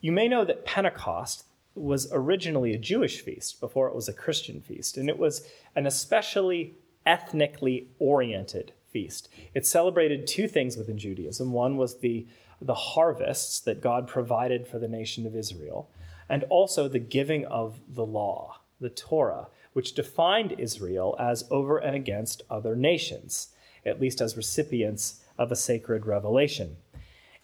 You 0.01 0.11
may 0.11 0.27
know 0.27 0.45
that 0.45 0.65
Pentecost, 0.65 1.45
was 1.75 2.09
originally 2.11 2.73
a 2.73 2.79
Jewish 2.79 3.21
feast 3.21 3.59
before 3.59 3.88
it 3.88 3.95
was 3.95 4.09
a 4.09 4.13
Christian 4.13 4.61
feast, 4.61 4.97
and 4.97 5.09
it 5.09 5.17
was 5.17 5.47
an 5.75 5.85
especially 5.85 6.75
ethnically 7.05 7.89
oriented 7.99 8.73
feast. 8.91 9.29
It 9.53 9.65
celebrated 9.65 10.27
two 10.27 10.47
things 10.47 10.77
within 10.77 10.97
Judaism. 10.97 11.51
One 11.51 11.77
was 11.77 11.99
the, 11.99 12.27
the 12.61 12.75
harvests 12.75 13.59
that 13.61 13.81
God 13.81 14.07
provided 14.07 14.67
for 14.67 14.79
the 14.79 14.88
nation 14.88 15.25
of 15.25 15.35
Israel, 15.35 15.89
and 16.27 16.43
also 16.45 16.88
the 16.88 16.99
giving 16.99 17.45
of 17.45 17.79
the 17.88 18.05
law, 18.05 18.61
the 18.79 18.89
Torah, 18.89 19.47
which 19.73 19.93
defined 19.93 20.55
Israel 20.57 21.15
as 21.19 21.45
over 21.49 21.77
and 21.77 21.95
against 21.95 22.41
other 22.49 22.75
nations, 22.75 23.49
at 23.85 24.01
least 24.01 24.21
as 24.21 24.35
recipients 24.35 25.21
of 25.38 25.51
a 25.51 25.55
sacred 25.55 26.05
revelation. 26.05 26.77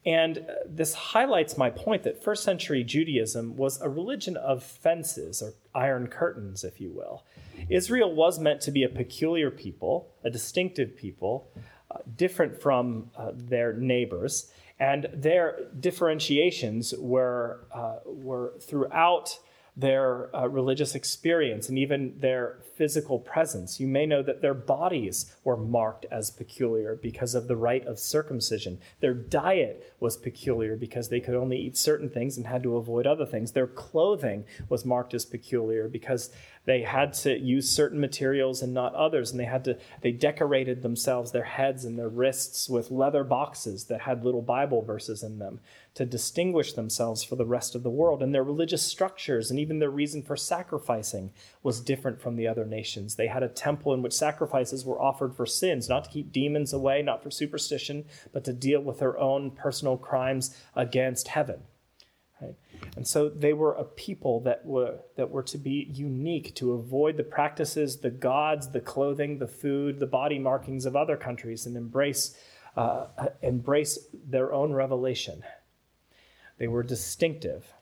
And 0.06 0.46
this 0.68 0.94
highlights 0.94 1.58
my 1.58 1.70
point 1.70 2.04
that 2.04 2.24
first 2.24 2.44
century 2.44 2.84
Judaism 2.84 3.56
was 3.56 3.82
a 3.82 3.90
religion 3.90 4.38
of 4.38 4.64
fences, 4.64 5.42
or 5.42 5.54
iron 5.74 6.08
curtains, 6.08 6.64
if 6.64 6.80
you 6.80 6.92
will. 6.92 7.26
Israel 7.70 8.14
was 8.14 8.40
meant 8.40 8.62
to 8.62 8.72
be 8.72 8.84
a 8.84 8.90
peculiar 8.90 9.50
people, 9.50 10.12
a 10.24 10.30
distinctive 10.30 10.96
people, 10.96 11.50
uh, 11.90 11.98
different 12.16 12.62
from 12.62 13.10
uh, 13.18 13.32
their 13.34 13.74
neighbors. 13.74 14.52
And 14.80 15.08
their 15.14 15.70
differentiations 15.80 16.94
were, 17.00 17.66
uh, 17.74 18.00
were 18.06 18.54
throughout 18.60 19.40
their 19.78 20.34
uh, 20.34 20.48
religious 20.48 20.96
experience 20.96 21.68
and 21.68 21.78
even 21.78 22.18
their 22.20 22.60
physical 22.78 23.20
presence. 23.20 23.80
You 23.80 23.88
may 23.88 24.06
know 24.06 24.24
that 24.24 24.42
their 24.42 24.54
bodies 24.54 25.36
were 25.44 25.58
marked 25.58 26.06
as 26.10 26.32
peculiar 26.32 26.96
because 26.96 27.36
of 27.36 27.48
the 27.48 27.58
rite 27.58 27.86
of 27.86 28.00
circumcision. 28.00 28.80
Their 29.02 29.14
diet 29.14 29.94
was 30.00 30.16
peculiar 30.16 30.78
because 30.78 31.10
they 31.10 31.20
could 31.20 31.36
only 31.36 31.58
eat 31.58 31.78
certain 31.78 32.10
things 32.10 32.38
and 32.38 32.48
had 32.48 32.64
to 32.64 32.78
avoid 32.78 33.06
other 33.06 33.26
things. 33.26 33.52
Their 33.52 33.68
clothing 33.68 34.46
was 34.70 34.86
marked 34.86 35.14
as 35.14 35.26
peculiar 35.26 35.90
because 35.90 36.30
they 36.66 36.82
had 36.82 37.14
to 37.14 37.38
use 37.38 37.70
certain 37.70 38.00
materials 38.00 38.62
and 38.62 38.74
not 38.74 38.94
others 38.96 39.32
and 39.32 39.40
they 39.40 39.46
had 39.46 39.64
to 39.64 39.78
they 40.02 40.12
decorated 40.12 40.82
themselves 40.82 41.32
their 41.32 41.44
heads 41.44 41.86
and 41.86 41.98
their 41.98 42.10
wrists 42.10 42.70
with 42.70 42.92
leather 42.92 43.24
boxes 43.24 43.86
that 43.86 44.02
had 44.02 44.24
little 44.24 44.42
bible 44.42 44.82
verses 44.82 45.24
in 45.24 45.40
them 45.40 45.60
to 45.94 46.06
distinguish 46.06 46.74
themselves 46.74 47.24
for 47.24 47.36
the 47.36 47.46
rest 47.46 47.76
of 47.76 47.84
the 47.84 47.90
world 47.90 48.22
and 48.22 48.34
their 48.34 48.44
religious 48.44 48.82
structures 48.82 49.50
and 49.50 49.60
even 49.60 49.80
their 49.80 49.90
reason 49.90 50.22
for 50.22 50.36
sacrificing 50.36 51.32
was 51.64 51.80
different 51.80 52.22
from 52.22 52.36
the 52.36 52.48
other 52.48 52.66
nations 52.66 53.16
they 53.16 53.28
had 53.28 53.44
a 53.44 53.48
temple 53.48 53.94
in 53.94 54.02
which 54.02 54.14
sacrifices 54.14 54.86
were 54.86 55.02
offered 55.02 55.36
for 55.36 55.46
sins 55.46 55.88
not 55.88 56.04
to 56.04 56.10
keep 56.10 56.32
demons 56.32 56.74
away 56.74 57.02
not 57.02 57.24
for 57.24 57.32
superstition 57.32 58.06
but 58.34 58.44
to 58.44 58.54
deal 58.54 58.82
with 58.82 59.00
their 59.00 59.18
own 59.20 59.52
personal 59.52 59.98
crimes 59.98 60.56
against 60.76 61.30
heaven? 61.30 61.62
And 62.96 63.08
so 63.08 63.30
they 63.30 63.54
were 63.54 63.74
a 63.74 63.84
people 63.84 64.40
that 64.42 64.66
were, 64.66 65.00
that 65.18 65.30
were 65.30 65.44
to 65.44 65.58
be 65.58 65.90
unique, 65.92 66.56
to 66.56 66.74
avoid 66.74 67.18
the 67.18 67.24
practices, 67.24 67.98
the 67.98 68.10
gods, 68.10 68.70
the 68.70 68.80
clothing, 68.80 69.40
the 69.40 69.48
food, 69.48 70.00
the 70.00 70.08
body 70.08 70.40
markings 70.40 70.86
of 70.86 70.96
other 70.96 71.18
countries, 71.18 71.66
and 71.66 71.76
embrace, 71.76 72.38
uh, 72.78 73.08
embrace 73.42 74.00
their 74.14 74.54
own 74.54 74.74
revelation. 74.74 75.44
They 76.58 76.68
were 76.68 76.84
distinctive. 76.84 77.74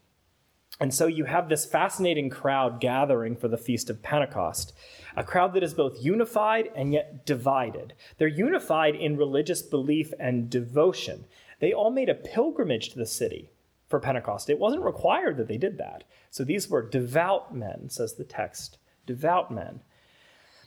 And 0.79 0.93
so 0.93 1.05
you 1.05 1.25
have 1.25 1.49
this 1.49 1.65
fascinating 1.65 2.31
crowd 2.31 2.81
gathering 2.81 3.35
for 3.35 3.47
the 3.47 3.57
Feast 3.57 3.91
of 3.91 4.01
Pentecost, 4.01 4.73
a 5.15 5.23
crowd 5.23 5.53
that 5.53 5.63
is 5.63 5.75
both 5.75 6.03
unified 6.03 6.69
and 6.75 6.91
yet 6.91 7.25
divided. 7.25 7.93
They're 8.17 8.27
unified 8.27 8.95
in 8.95 9.15
religious 9.15 9.61
belief 9.61 10.11
and 10.19 10.49
devotion. 10.49 11.25
They 11.59 11.73
all 11.73 11.91
made 11.91 12.09
a 12.09 12.15
pilgrimage 12.15 12.89
to 12.89 12.97
the 12.97 13.05
city 13.05 13.51
for 13.93 13.99
Pentecost. 13.99 14.49
It 14.49 14.57
wasn't 14.57 14.81
required 14.81 15.37
that 15.37 15.47
they 15.47 15.59
did 15.59 15.77
that. 15.77 16.03
So 16.31 16.43
these 16.43 16.67
were 16.67 16.81
devout 16.81 17.53
men, 17.53 17.91
says 17.91 18.15
the 18.15 18.23
text. 18.23 18.79
Devout 19.05 19.51
men. 19.51 19.81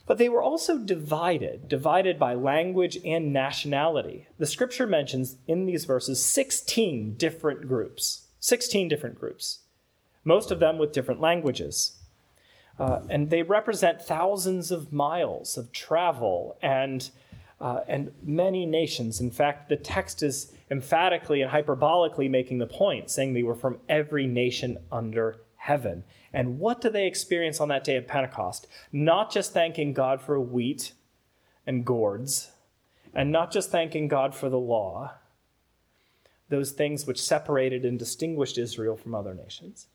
But 0.05 0.17
they 0.17 0.29
were 0.29 0.41
also 0.41 0.77
divided, 0.77 1.67
divided 1.67 2.17
by 2.17 2.35
language 2.35 2.97
and 3.03 3.33
nationality. 3.33 4.29
The 4.37 4.45
scripture 4.45 4.87
mentions 4.87 5.35
in 5.45 5.65
these 5.65 5.83
verses 5.83 6.23
16 6.23 7.15
different 7.15 7.67
groups. 7.67 8.27
16 8.39 8.87
different 8.87 9.19
groups, 9.19 9.59
most 10.23 10.49
of 10.49 10.61
them 10.61 10.77
with 10.77 10.93
different 10.93 11.19
languages. 11.19 11.97
Uh, 12.79 13.01
and 13.09 13.29
they 13.29 13.43
represent 13.43 14.01
thousands 14.01 14.71
of 14.71 14.93
miles 14.93 15.57
of 15.57 15.73
travel 15.73 16.57
and, 16.61 17.09
uh, 17.59 17.81
and 17.87 18.11
many 18.21 18.65
nations. 18.65 19.19
In 19.19 19.31
fact, 19.31 19.69
the 19.69 19.75
text 19.75 20.21
is 20.21 20.53
emphatically 20.69 21.41
and 21.41 21.51
hyperbolically 21.51 22.29
making 22.29 22.59
the 22.59 22.67
point, 22.67 23.09
saying 23.09 23.33
they 23.33 23.43
were 23.43 23.55
from 23.55 23.79
every 23.89 24.27
nation 24.27 24.77
under 24.91 25.41
heaven. 25.55 26.03
And 26.33 26.59
what 26.59 26.81
do 26.81 26.89
they 26.89 27.07
experience 27.07 27.59
on 27.59 27.69
that 27.69 27.83
day 27.83 27.95
of 27.95 28.07
Pentecost? 28.07 28.67
Not 28.91 29.31
just 29.31 29.53
thanking 29.53 29.93
God 29.93 30.21
for 30.21 30.39
wheat 30.39 30.93
and 31.65 31.85
gourds, 31.85 32.51
and 33.13 33.31
not 33.31 33.51
just 33.51 33.71
thanking 33.71 34.07
God 34.07 34.35
for 34.35 34.49
the 34.49 34.59
law, 34.59 35.13
those 36.49 36.71
things 36.71 37.05
which 37.05 37.21
separated 37.21 37.83
and 37.83 37.97
distinguished 37.97 38.57
Israel 38.57 38.95
from 38.95 39.15
other 39.15 39.33
nations. 39.33 39.87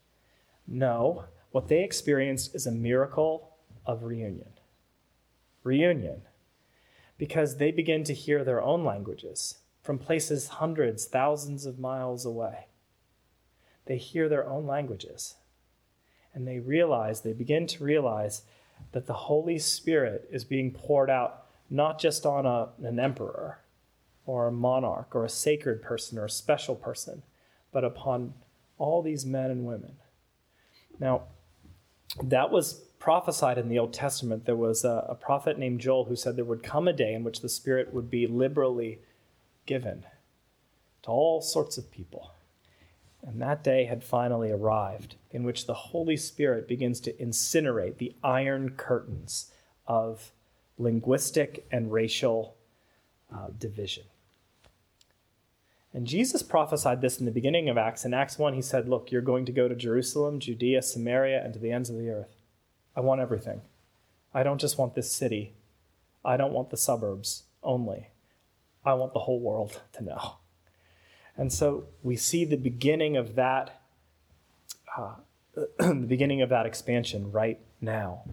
No, 0.66 1.24
what 1.50 1.68
they 1.68 1.82
experienced 1.82 2.54
is 2.54 2.66
a 2.66 2.72
miracle 2.72 3.50
of 3.86 4.02
reunion. 4.02 4.52
Reunion. 5.64 6.22
Because 7.22 7.58
they 7.58 7.70
begin 7.70 8.02
to 8.02 8.14
hear 8.14 8.42
their 8.42 8.60
own 8.60 8.84
languages 8.84 9.58
from 9.80 9.96
places 9.96 10.48
hundreds, 10.48 11.04
thousands 11.04 11.66
of 11.66 11.78
miles 11.78 12.26
away. 12.26 12.66
They 13.86 13.96
hear 13.96 14.28
their 14.28 14.44
own 14.44 14.66
languages 14.66 15.36
and 16.34 16.48
they 16.48 16.58
realize, 16.58 17.20
they 17.20 17.32
begin 17.32 17.68
to 17.68 17.84
realize 17.84 18.42
that 18.90 19.06
the 19.06 19.12
Holy 19.12 19.56
Spirit 19.60 20.28
is 20.32 20.42
being 20.42 20.72
poured 20.72 21.08
out 21.08 21.44
not 21.70 22.00
just 22.00 22.26
on 22.26 22.44
a, 22.44 22.70
an 22.84 22.98
emperor 22.98 23.60
or 24.26 24.48
a 24.48 24.52
monarch 24.52 25.14
or 25.14 25.24
a 25.24 25.28
sacred 25.28 25.80
person 25.80 26.18
or 26.18 26.24
a 26.24 26.28
special 26.28 26.74
person, 26.74 27.22
but 27.70 27.84
upon 27.84 28.34
all 28.78 29.00
these 29.00 29.24
men 29.24 29.48
and 29.48 29.64
women. 29.64 29.94
Now, 30.98 31.22
that 32.20 32.50
was 32.50 32.80
prophesied 33.02 33.58
in 33.58 33.68
the 33.68 33.80
Old 33.80 33.92
Testament. 33.92 34.44
There 34.44 34.54
was 34.54 34.84
a, 34.84 35.04
a 35.08 35.16
prophet 35.16 35.58
named 35.58 35.80
Joel 35.80 36.04
who 36.04 36.14
said 36.14 36.36
there 36.36 36.44
would 36.44 36.62
come 36.62 36.86
a 36.86 36.92
day 36.92 37.14
in 37.14 37.24
which 37.24 37.40
the 37.40 37.48
Spirit 37.48 37.92
would 37.92 38.08
be 38.08 38.28
liberally 38.28 39.00
given 39.66 40.04
to 41.02 41.10
all 41.10 41.40
sorts 41.42 41.76
of 41.76 41.90
people. 41.90 42.30
And 43.20 43.42
that 43.42 43.64
day 43.64 43.86
had 43.86 44.04
finally 44.04 44.52
arrived, 44.52 45.16
in 45.32 45.42
which 45.42 45.66
the 45.66 45.74
Holy 45.74 46.16
Spirit 46.16 46.68
begins 46.68 47.00
to 47.00 47.12
incinerate 47.14 47.98
the 47.98 48.14
iron 48.22 48.70
curtains 48.70 49.50
of 49.84 50.30
linguistic 50.78 51.66
and 51.72 51.92
racial 51.92 52.54
uh, 53.34 53.48
division. 53.58 54.04
And 55.92 56.06
Jesus 56.06 56.44
prophesied 56.44 57.00
this 57.00 57.18
in 57.18 57.26
the 57.26 57.32
beginning 57.32 57.68
of 57.68 57.76
Acts. 57.76 58.04
In 58.04 58.14
Acts 58.14 58.38
1, 58.38 58.54
he 58.54 58.62
said, 58.62 58.88
Look, 58.88 59.10
you're 59.10 59.22
going 59.22 59.44
to 59.46 59.52
go 59.52 59.66
to 59.66 59.74
Jerusalem, 59.74 60.38
Judea, 60.38 60.82
Samaria, 60.82 61.42
and 61.44 61.52
to 61.52 61.58
the 61.58 61.72
ends 61.72 61.90
of 61.90 61.96
the 61.98 62.08
earth. 62.08 62.36
I 62.94 63.00
want 63.00 63.20
everything. 63.20 63.62
I 64.34 64.42
don't 64.42 64.60
just 64.60 64.78
want 64.78 64.94
this 64.94 65.10
city, 65.10 65.54
I 66.24 66.36
don't 66.36 66.52
want 66.52 66.70
the 66.70 66.76
suburbs 66.76 67.44
only. 67.62 68.08
I 68.84 68.94
want 68.94 69.12
the 69.12 69.20
whole 69.20 69.40
world 69.40 69.80
to 69.92 70.04
know. 70.04 70.36
And 71.36 71.52
so 71.52 71.84
we 72.02 72.16
see 72.16 72.44
the 72.44 72.56
beginning 72.56 73.16
of 73.16 73.36
that, 73.36 73.80
uh, 74.96 75.14
the 75.78 76.06
beginning 76.06 76.42
of 76.42 76.48
that 76.48 76.66
expansion 76.66 77.30
right 77.30 77.60
now. 77.80 78.24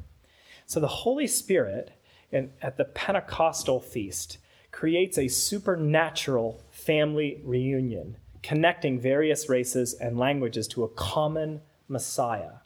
So 0.65 0.79
the 0.79 0.87
Holy 0.87 1.27
Spirit 1.27 1.91
in, 2.31 2.51
at 2.61 2.77
the 2.77 2.85
Pentecostal 2.85 3.79
feast 3.79 4.37
creates 4.71 5.17
a 5.17 5.27
supernatural 5.27 6.61
family 6.69 7.41
reunion, 7.43 8.17
connecting 8.43 8.99
various 8.99 9.49
races 9.49 9.93
and 9.93 10.17
languages 10.17 10.67
to 10.69 10.83
a 10.83 10.89
common 10.89 11.61
Messiah. 11.87 12.59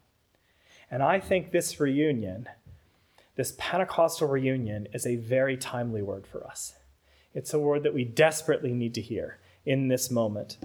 And 0.93 1.01
I 1.01 1.19
think 1.19 1.49
this 1.49 1.79
reunion, 1.79 2.47
this 3.35 3.55
Pentecostal 3.57 4.27
reunion, 4.27 4.87
is 4.93 5.07
a 5.07 5.15
very 5.15 5.57
timely 5.57 6.03
word 6.03 6.27
for 6.27 6.45
us. 6.45 6.75
It's 7.33 7.51
a 7.51 7.59
word 7.59 7.81
that 7.81 7.95
we 7.95 8.05
desperately 8.05 8.73
need 8.73 8.93
to 8.93 9.01
hear 9.01 9.39
in 9.65 9.87
this 9.87 10.11
moment. 10.11 10.59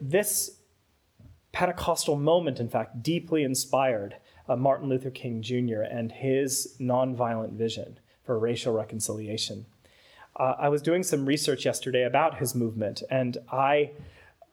This 0.00 0.58
Pentecostal 1.50 2.14
moment, 2.14 2.60
in 2.60 2.68
fact, 2.68 3.02
deeply 3.02 3.42
inspired 3.42 4.14
uh, 4.48 4.54
Martin 4.54 4.88
Luther 4.88 5.10
King 5.10 5.42
Jr. 5.42 5.80
and 5.90 6.12
his 6.12 6.76
nonviolent 6.78 7.54
vision 7.54 7.98
for 8.22 8.38
racial 8.38 8.72
reconciliation. 8.72 9.66
Uh, 10.36 10.54
I 10.56 10.68
was 10.68 10.82
doing 10.82 11.02
some 11.02 11.26
research 11.26 11.64
yesterday 11.64 12.04
about 12.04 12.38
his 12.38 12.54
movement, 12.54 13.02
and 13.10 13.38
I 13.50 13.90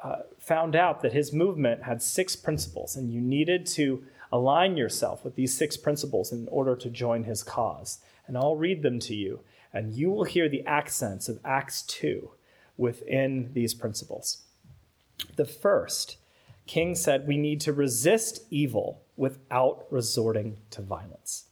uh, 0.03 0.23
found 0.39 0.75
out 0.75 1.03
that 1.03 1.13
his 1.13 1.31
movement 1.31 1.83
had 1.83 2.01
six 2.01 2.35
principles, 2.35 2.95
and 2.95 3.13
you 3.13 3.21
needed 3.21 3.67
to 3.67 4.03
align 4.31 4.77
yourself 4.77 5.23
with 5.23 5.35
these 5.35 5.55
six 5.55 5.77
principles 5.77 6.31
in 6.31 6.47
order 6.49 6.75
to 6.75 6.89
join 6.89 7.23
his 7.23 7.43
cause. 7.43 7.99
And 8.27 8.37
I'll 8.37 8.55
read 8.55 8.83
them 8.83 8.99
to 8.99 9.15
you, 9.15 9.41
and 9.73 9.93
you 9.93 10.11
will 10.11 10.23
hear 10.23 10.47
the 10.47 10.65
accents 10.65 11.29
of 11.29 11.39
Acts 11.43 11.81
2 11.83 12.31
within 12.77 13.51
these 13.53 13.73
principles. 13.73 14.43
The 15.35 15.45
first, 15.45 16.17
King 16.67 16.95
said, 16.95 17.27
we 17.27 17.37
need 17.37 17.59
to 17.61 17.73
resist 17.73 18.43
evil 18.49 19.01
without 19.17 19.85
resorting 19.89 20.57
to 20.71 20.81
violence. 20.81 21.45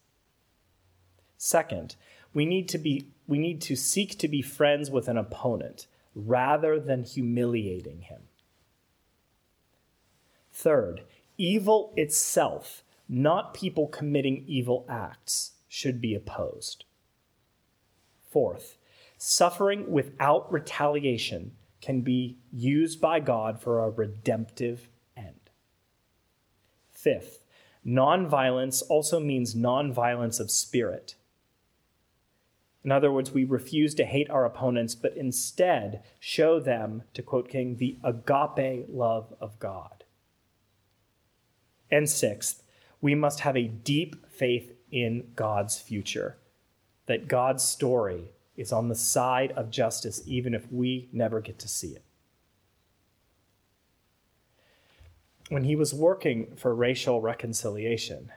Second, 1.38 1.96
we 2.34 2.46
need 2.46 2.70
to 2.70 2.78
be 2.78 3.08
we 3.28 3.38
need 3.38 3.62
to 3.62 3.76
seek 3.76 4.18
to 4.20 4.28
be 4.28 4.42
friends 4.42 4.90
with 4.90 5.10
an 5.10 5.18
opponent 5.18 5.88
rather 6.16 6.80
than 6.80 7.04
humiliating 7.04 8.02
him. 8.02 8.22
Third, 10.52 11.02
evil 11.38 11.94
itself, 11.96 12.84
not 13.08 13.54
people 13.54 13.88
committing 13.88 14.44
evil 14.48 14.86
acts, 14.90 15.54
should 15.68 16.02
be 16.02 16.14
opposed. 16.16 16.86
Fourth, 18.30 18.78
suffering 19.18 19.92
without 19.92 20.52
retaliation 20.52 21.52
can 21.82 22.02
be 22.02 22.38
used 22.52 23.00
by 23.00 23.20
God 23.20 23.62
for 23.62 23.80
a 23.80 23.90
redemptive 23.90 24.90
end. 25.16 25.50
Fifth, 26.92 27.44
nonviolence 27.86 28.84
also 28.90 29.20
means 29.20 29.56
nonviolence 29.56 30.40
of 30.40 30.52
spirit. 30.52 31.16
In 32.84 32.92
other 32.92 33.12
words, 33.12 33.32
we 33.32 33.44
refuse 33.44 33.94
to 33.96 34.06
hate 34.06 34.30
our 34.30 34.46
opponents, 34.46 34.96
but 34.96 35.16
instead 35.18 36.04
show 36.20 36.60
them, 36.60 37.04
to 37.14 37.22
quote 37.22 37.50
King, 37.50 37.78
the 37.78 37.98
agape 38.04 38.86
love 38.90 39.34
of 39.42 39.60
God. 39.60 39.97
And 41.90 42.10
sixth, 42.10 42.64
we 43.02 43.16
must 43.16 43.42
have 43.42 43.56
a 43.56 43.68
deep 43.68 44.28
faith 44.30 44.74
in 44.92 45.32
God's 45.36 45.80
future, 45.80 46.38
that 47.06 47.28
God's 47.28 47.64
story 47.64 48.32
is 48.56 48.72
on 48.72 48.88
the 48.88 48.96
side 48.96 49.52
of 49.52 49.70
justice, 49.70 50.22
even 50.26 50.54
if 50.54 50.72
we 50.72 51.10
never 51.12 51.40
get 51.42 51.60
to 51.60 51.68
see 51.68 51.90
it. 51.90 52.04
When 55.50 55.64
he 55.64 55.76
was 55.76 55.94
working 55.94 56.56
for 56.56 56.76
racial 56.76 57.22
reconciliation, 57.22 58.32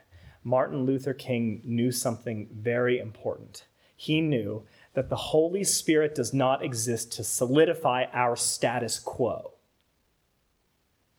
Martin 0.45 0.85
Luther 0.85 1.15
King 1.15 1.61
knew 1.65 1.91
something 1.91 2.49
very 2.53 2.99
important 2.99 3.65
he 4.01 4.23
knew 4.23 4.63
that 4.95 5.11
the 5.11 5.17
Holy 5.17 5.63
Spirit 5.63 6.15
does 6.15 6.33
not 6.33 6.65
exist 6.65 7.13
to 7.13 7.23
solidify 7.23 8.05
our 8.15 8.35
status 8.35 8.99
quo. 8.99 9.53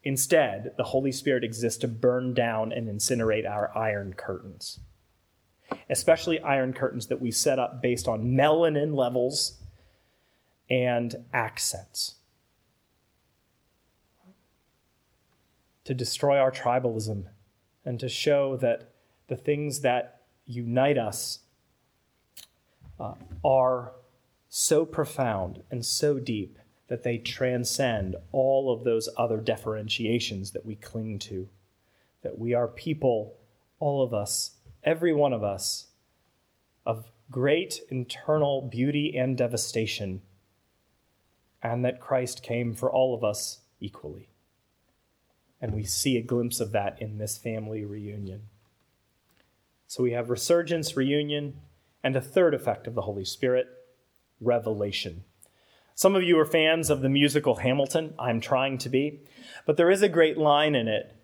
Instead, 0.03 0.73
the 0.77 0.83
Holy 0.83 1.11
Spirit 1.11 1.43
exists 1.43 1.79
to 1.79 1.87
burn 1.87 2.33
down 2.33 2.71
and 2.71 2.87
incinerate 2.87 3.47
our 3.47 3.75
iron 3.77 4.13
curtains, 4.13 4.79
especially 5.89 6.39
iron 6.39 6.73
curtains 6.73 7.07
that 7.07 7.21
we 7.21 7.29
set 7.29 7.59
up 7.59 7.81
based 7.81 8.07
on 8.07 8.33
melanin 8.33 8.95
levels 8.95 9.59
and 10.69 11.23
accents. 11.33 12.15
To 15.85 15.93
destroy 15.93 16.37
our 16.37 16.51
tribalism 16.51 17.25
and 17.85 17.99
to 17.99 18.09
show 18.09 18.57
that 18.57 18.93
the 19.27 19.35
things 19.35 19.81
that 19.81 20.21
unite 20.45 20.97
us 20.97 21.39
uh, 22.99 23.13
are 23.43 23.93
so 24.49 24.85
profound 24.85 25.63
and 25.69 25.85
so 25.85 26.19
deep 26.19 26.57
that 26.91 27.03
they 27.03 27.17
transcend 27.17 28.17
all 28.33 28.69
of 28.69 28.83
those 28.83 29.07
other 29.17 29.37
differentiations 29.37 30.51
that 30.51 30.65
we 30.65 30.75
cling 30.75 31.17
to. 31.17 31.47
That 32.21 32.37
we 32.37 32.53
are 32.53 32.67
people, 32.67 33.37
all 33.79 34.03
of 34.03 34.13
us, 34.13 34.57
every 34.83 35.13
one 35.13 35.31
of 35.31 35.41
us, 35.41 35.87
of 36.85 37.09
great 37.31 37.79
internal 37.89 38.61
beauty 38.61 39.17
and 39.17 39.37
devastation, 39.37 40.21
and 41.63 41.85
that 41.85 42.01
Christ 42.01 42.43
came 42.43 42.73
for 42.73 42.91
all 42.91 43.15
of 43.15 43.23
us 43.23 43.59
equally. 43.79 44.27
And 45.61 45.73
we 45.73 45.85
see 45.85 46.17
a 46.17 46.21
glimpse 46.21 46.59
of 46.59 46.73
that 46.73 47.01
in 47.01 47.19
this 47.19 47.37
family 47.37 47.85
reunion. 47.85 48.49
So 49.87 50.03
we 50.03 50.11
have 50.11 50.29
resurgence, 50.29 50.97
reunion, 50.97 51.61
and 52.03 52.17
a 52.17 52.21
third 52.21 52.53
effect 52.53 52.85
of 52.85 52.95
the 52.95 53.03
Holy 53.03 53.23
Spirit 53.23 53.67
revelation. 54.41 55.23
Some 56.01 56.15
of 56.15 56.23
you 56.23 56.39
are 56.39 56.47
fans 56.47 56.89
of 56.89 57.01
the 57.01 57.09
musical 57.09 57.57
Hamilton. 57.57 58.15
I'm 58.17 58.41
trying 58.41 58.79
to 58.79 58.89
be. 58.89 59.19
But 59.67 59.77
there 59.77 59.91
is 59.91 60.01
a 60.01 60.09
great 60.09 60.35
line 60.35 60.73
in 60.73 60.87
it 60.87 61.15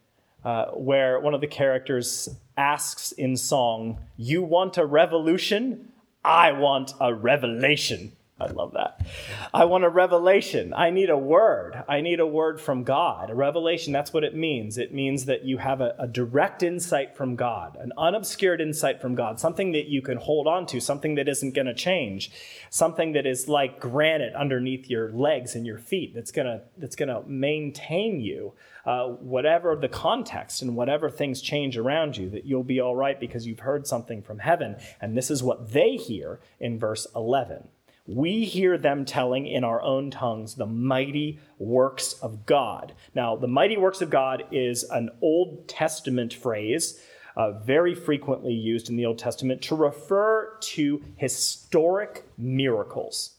uh, 0.45 0.65
where 0.73 1.19
one 1.19 1.33
of 1.33 1.41
the 1.41 1.47
characters 1.47 2.29
asks 2.55 3.11
in 3.11 3.37
song, 3.37 3.97
You 4.17 4.43
want 4.43 4.77
a 4.77 4.85
revolution? 4.85 5.93
I 6.23 6.51
want 6.51 6.93
a 7.01 7.11
revelation. 7.11 8.11
I 8.39 8.47
love 8.51 8.73
that. 8.73 9.03
I 9.51 9.65
want 9.65 9.83
a 9.83 9.89
revelation. 9.89 10.71
I 10.75 10.91
need 10.91 11.09
a 11.09 11.17
word. 11.17 11.83
I 11.89 12.01
need 12.01 12.19
a 12.19 12.27
word 12.27 12.61
from 12.61 12.83
God. 12.83 13.31
A 13.31 13.35
revelation, 13.35 13.91
that's 13.91 14.13
what 14.13 14.23
it 14.23 14.35
means. 14.35 14.77
It 14.77 14.93
means 14.93 15.25
that 15.25 15.43
you 15.43 15.57
have 15.57 15.81
a, 15.81 15.95
a, 15.97 16.07
direct 16.07 16.61
insight 16.61 17.17
from 17.17 17.35
God, 17.35 17.77
an 17.77 17.91
unobscured 17.97 18.61
insight 18.61 19.01
from 19.01 19.15
God, 19.15 19.39
something 19.39 19.71
that 19.71 19.87
you 19.87 20.03
can 20.03 20.17
hold 20.17 20.45
on 20.45 20.67
to, 20.67 20.79
something 20.79 21.15
that 21.15 21.27
isn't 21.27 21.55
going 21.55 21.65
to 21.65 21.73
change, 21.73 22.29
something 22.69 23.13
that 23.13 23.25
is 23.25 23.47
like 23.47 23.79
granite 23.79 24.35
underneath 24.35 24.87
your 24.87 25.11
legs 25.11 25.55
and 25.55 25.65
your 25.65 25.79
feet 25.79 26.13
that's 26.13 26.31
going 26.31 26.45
to 26.45 26.61
that's 26.77 26.95
going 26.95 27.09
to 27.09 27.27
maintain 27.27 28.19
you, 28.19 28.53
uh, 28.85 29.07
whatever 29.07 29.75
the 29.75 29.89
context 29.89 30.61
and 30.61 30.75
whatever 30.75 31.09
things 31.09 31.41
change 31.41 31.75
around 31.75 32.15
you, 32.15 32.29
that 32.29 32.45
you'll 32.45 32.63
be 32.63 32.79
all 32.79 32.95
right 32.95 33.19
because 33.19 33.47
you've 33.47 33.61
heard 33.61 33.87
something 33.87 34.21
from 34.21 34.37
heaven. 34.37 34.75
And 35.01 35.17
this 35.17 35.31
is 35.31 35.41
what 35.41 35.71
they 35.71 35.95
hear 35.95 36.39
in 36.59 36.77
verse 36.77 37.07
11 37.15 37.69
we 38.07 38.45
hear 38.45 38.77
them 38.77 39.03
telling 39.03 39.45
in 39.45 39.63
our 39.63 39.81
own 39.81 40.09
tongues 40.09 40.55
the 40.55 40.65
mighty 40.65 41.39
works 41.59 42.13
of 42.13 42.45
God. 42.45 42.93
Now, 43.13 43.35
the 43.35 43.47
mighty 43.47 43.77
works 43.77 44.01
of 44.01 44.09
God 44.09 44.45
is 44.51 44.83
an 44.83 45.09
Old 45.21 45.67
Testament 45.67 46.33
phrase, 46.33 47.01
uh, 47.35 47.51
very 47.51 47.93
frequently 47.93 48.53
used 48.53 48.89
in 48.89 48.95
the 48.95 49.05
Old 49.05 49.19
Testament 49.19 49.61
to 49.63 49.75
refer 49.75 50.57
to 50.59 51.03
historic 51.17 52.25
miracles. 52.37 53.35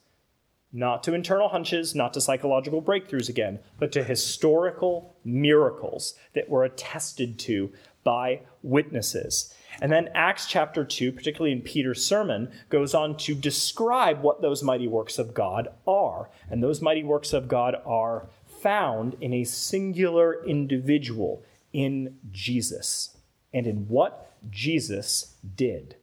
Not 0.71 1.03
to 1.05 1.15
internal 1.15 1.49
hunches, 1.49 1.95
not 1.95 2.13
to 2.13 2.21
psychological 2.21 2.83
breakthroughs 2.83 3.31
again, 3.31 3.61
but 3.79 3.91
to 3.93 4.05
historical 4.05 5.17
miracles 5.25 6.15
that 6.35 6.51
were 6.51 6.65
attested 6.65 7.39
to 7.41 7.73
by 8.09 8.41
witnesses. 8.63 9.53
And 9.83 9.93
then 9.93 10.09
Acts 10.15 10.47
chapter 10.47 10.83
2, 10.83 11.13
particularly 11.13 11.53
in 11.53 11.61
Peter's 11.61 12.03
sermon, 12.03 12.51
goes 12.71 12.95
on 12.95 13.19
to 13.19 13.35
describe 13.35 14.23
what 14.23 14.41
those 14.41 14.63
mighty 14.63 14.89
works 14.89 15.19
of 15.19 15.35
God 15.35 15.69
are. 15.87 16.31
And 16.49 16.63
those 16.63 16.81
mighty 16.81 17.05
works 17.05 17.35
of 17.35 17.49
God 17.49 17.77
are 17.85 18.27
found 18.47 19.15
in 19.21 19.35
a 19.35 19.45
singular 19.45 20.43
individual, 20.47 21.43
in 21.75 22.17
Jesus, 22.33 23.15
and 23.53 23.67
in 23.67 23.89
what 23.89 24.33
Jesus 24.49 25.35
did. 25.55 25.97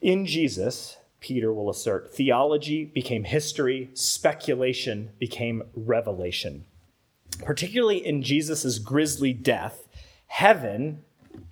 In 0.00 0.24
Jesus, 0.24 0.98
Peter 1.18 1.52
will 1.52 1.68
assert, 1.68 2.14
theology 2.14 2.84
became 2.84 3.24
history, 3.24 3.90
speculation 3.92 5.10
became 5.18 5.64
revelation. 5.74 6.64
Particularly 7.42 8.06
in 8.06 8.22
Jesus' 8.22 8.78
grisly 8.78 9.32
death, 9.32 9.83
heaven, 10.26 11.04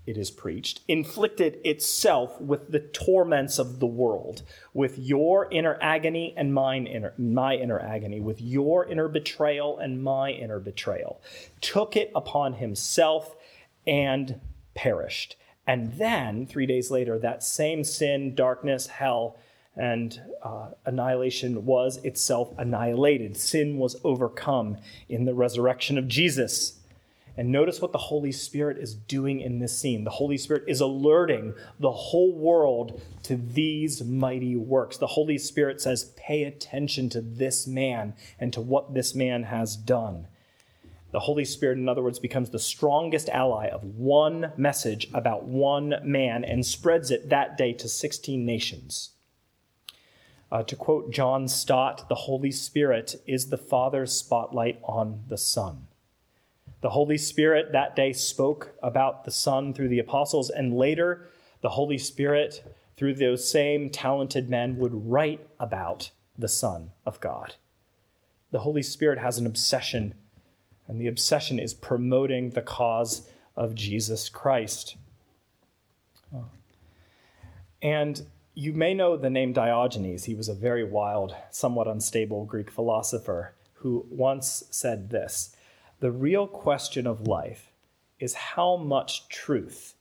it 0.06 0.16
is 0.16 0.30
preached, 0.30 0.80
inflicted 0.88 1.58
itself 1.64 2.40
with 2.40 2.70
the 2.70 2.80
torments 2.80 3.58
of 3.58 3.78
the 3.78 3.86
world, 3.86 4.42
with 4.74 4.98
your 4.98 5.48
inner 5.50 5.78
agony 5.80 6.34
and 6.36 6.52
mine 6.52 6.86
inner, 6.86 7.14
my 7.16 7.54
inner 7.54 7.78
agony, 7.78 8.20
with 8.20 8.40
your 8.40 8.86
inner 8.86 9.08
betrayal 9.08 9.78
and 9.78 10.02
my 10.02 10.30
inner 10.30 10.58
betrayal, 10.58 11.20
took 11.60 11.96
it 11.96 12.10
upon 12.14 12.54
himself 12.54 13.36
and 13.86 14.40
perished. 14.74 15.36
And 15.66 15.92
then, 15.92 16.46
three 16.46 16.66
days 16.66 16.90
later, 16.90 17.18
that 17.18 17.44
same 17.44 17.84
sin, 17.84 18.34
darkness, 18.34 18.88
hell, 18.88 19.36
and 19.76 20.20
uh, 20.42 20.70
annihilation 20.84 21.64
was 21.64 21.98
itself 21.98 22.52
annihilated. 22.58 23.36
Sin 23.36 23.78
was 23.78 23.96
overcome 24.04 24.78
in 25.08 25.24
the 25.24 25.34
resurrection 25.34 25.96
of 25.96 26.08
Jesus. 26.08 26.80
And 27.36 27.50
notice 27.50 27.80
what 27.80 27.92
the 27.92 27.98
Holy 27.98 28.32
Spirit 28.32 28.76
is 28.76 28.94
doing 28.94 29.40
in 29.40 29.58
this 29.58 29.78
scene. 29.78 30.04
The 30.04 30.10
Holy 30.10 30.36
Spirit 30.36 30.64
is 30.66 30.80
alerting 30.80 31.54
the 31.80 31.90
whole 31.90 32.34
world 32.34 33.00
to 33.22 33.36
these 33.36 34.04
mighty 34.04 34.54
works. 34.54 34.98
The 34.98 35.06
Holy 35.06 35.38
Spirit 35.38 35.80
says, 35.80 36.12
Pay 36.16 36.44
attention 36.44 37.08
to 37.10 37.22
this 37.22 37.66
man 37.66 38.14
and 38.38 38.52
to 38.52 38.60
what 38.60 38.92
this 38.92 39.14
man 39.14 39.44
has 39.44 39.76
done. 39.76 40.26
The 41.12 41.20
Holy 41.20 41.44
Spirit, 41.44 41.78
in 41.78 41.88
other 41.88 42.02
words, 42.02 42.18
becomes 42.18 42.50
the 42.50 42.58
strongest 42.58 43.28
ally 43.30 43.68
of 43.68 43.84
one 43.84 44.52
message 44.56 45.08
about 45.14 45.44
one 45.44 45.96
man 46.02 46.44
and 46.44 46.64
spreads 46.64 47.10
it 47.10 47.28
that 47.30 47.56
day 47.56 47.72
to 47.74 47.88
16 47.88 48.44
nations. 48.44 49.10
Uh, 50.50 50.62
to 50.62 50.76
quote 50.76 51.10
John 51.10 51.48
Stott, 51.48 52.08
the 52.10 52.14
Holy 52.14 52.50
Spirit 52.50 53.16
is 53.26 53.48
the 53.48 53.56
Father's 53.56 54.12
spotlight 54.12 54.80
on 54.84 55.24
the 55.28 55.38
Son. 55.38 55.86
The 56.82 56.90
Holy 56.90 57.16
Spirit 57.16 57.70
that 57.72 57.94
day 57.94 58.12
spoke 58.12 58.72
about 58.82 59.24
the 59.24 59.30
Son 59.30 59.72
through 59.72 59.88
the 59.88 60.00
apostles, 60.00 60.50
and 60.50 60.76
later, 60.76 61.28
the 61.60 61.70
Holy 61.70 61.96
Spirit, 61.96 62.64
through 62.96 63.14
those 63.14 63.48
same 63.48 63.88
talented 63.88 64.50
men, 64.50 64.76
would 64.78 65.08
write 65.08 65.46
about 65.60 66.10
the 66.36 66.48
Son 66.48 66.90
of 67.06 67.20
God. 67.20 67.54
The 68.50 68.60
Holy 68.60 68.82
Spirit 68.82 69.20
has 69.20 69.38
an 69.38 69.46
obsession, 69.46 70.14
and 70.88 71.00
the 71.00 71.06
obsession 71.06 71.60
is 71.60 71.72
promoting 71.72 72.50
the 72.50 72.62
cause 72.62 73.28
of 73.54 73.76
Jesus 73.76 74.28
Christ. 74.28 74.96
Oh. 76.34 76.46
And 77.80 78.26
you 78.54 78.72
may 78.72 78.92
know 78.92 79.16
the 79.16 79.30
name 79.30 79.52
Diogenes. 79.52 80.24
He 80.24 80.34
was 80.34 80.48
a 80.48 80.54
very 80.54 80.84
wild, 80.84 81.34
somewhat 81.50 81.86
unstable 81.86 82.44
Greek 82.44 82.72
philosopher 82.72 83.54
who 83.74 84.04
once 84.10 84.64
said 84.70 85.10
this 85.10 85.54
The 86.02 86.10
real 86.10 86.48
question 86.48 87.06
of 87.06 87.28
life 87.28 87.70
is 88.18 88.34
how 88.34 88.76
much 88.76 89.28
truth 89.28 89.94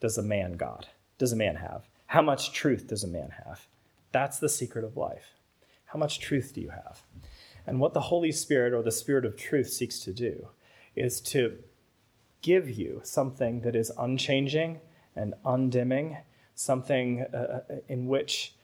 does 0.00 0.18
a 0.18 0.22
man 0.22 0.54
God, 0.54 0.88
does 1.16 1.32
a 1.32 1.36
man 1.36 1.54
have? 1.54 1.88
How 2.06 2.22
much 2.22 2.52
truth 2.52 2.88
does 2.88 3.04
a 3.04 3.06
man 3.06 3.30
have? 3.46 3.68
That's 4.10 4.40
the 4.40 4.48
secret 4.48 4.84
of 4.84 4.96
life. 4.96 5.34
How 5.84 5.98
much 6.00 6.18
truth 6.18 6.54
do 6.56 6.60
you 6.60 6.70
have? 6.70 7.02
And 7.68 7.78
what 7.78 7.94
the 7.94 8.00
Holy 8.00 8.32
Spirit 8.32 8.72
or 8.72 8.82
the 8.82 8.90
Spirit 8.90 9.24
of 9.24 9.36
truth 9.36 9.70
seeks 9.70 10.00
to 10.00 10.12
do 10.12 10.48
is 10.96 11.20
to 11.20 11.58
give 12.42 12.68
you 12.68 13.00
something 13.04 13.60
that 13.60 13.76
is 13.76 13.92
unchanging 13.96 14.80
and 15.14 15.34
undimming 15.44 16.18
something 16.56 17.24
uh, 17.32 17.36
uh, 17.70 17.74
in 17.86 18.08
which 18.08 18.54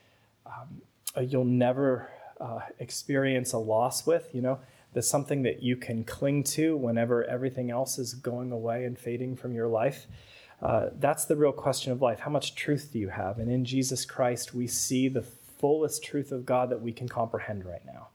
um, 0.45 0.83
you'll 1.23 1.45
never 1.45 2.11
uh, 2.41 2.63
experience 2.81 3.53
a 3.53 3.59
loss 3.59 4.05
with, 4.09 4.29
you 4.33 4.43
know, 4.43 4.59
there's 4.95 5.09
something 5.09 5.43
that 5.43 5.63
you 5.63 5.77
can 5.77 6.05
cling 6.05 6.45
to 6.45 6.77
whenever 6.77 7.25
everything 7.25 7.71
else 7.71 7.99
is 7.99 8.15
going 8.15 8.53
away 8.53 8.85
and 8.85 8.99
fading 8.99 9.37
from 9.37 9.53
your 9.53 9.69
life. 9.69 10.07
Uh, 10.63 10.91
that's 10.99 11.25
the 11.27 11.37
real 11.37 11.53
question 11.53 11.93
of 11.93 12.01
life. 12.01 12.21
How 12.21 12.31
much 12.31 12.55
truth 12.55 12.91
do 12.93 12.99
you 12.99 13.09
have? 13.09 13.39
And 13.39 13.51
in 13.51 13.65
Jesus 13.65 14.07
Christ, 14.07 14.55
we 14.55 14.67
see 14.69 15.09
the 15.09 15.23
fullest 15.23 16.03
truth 16.05 16.31
of 16.31 16.47
God 16.47 16.71
that 16.71 16.81
we 16.81 16.93
can 16.93 17.09
comprehend 17.09 17.65
right 17.65 17.85
now. 17.85 18.09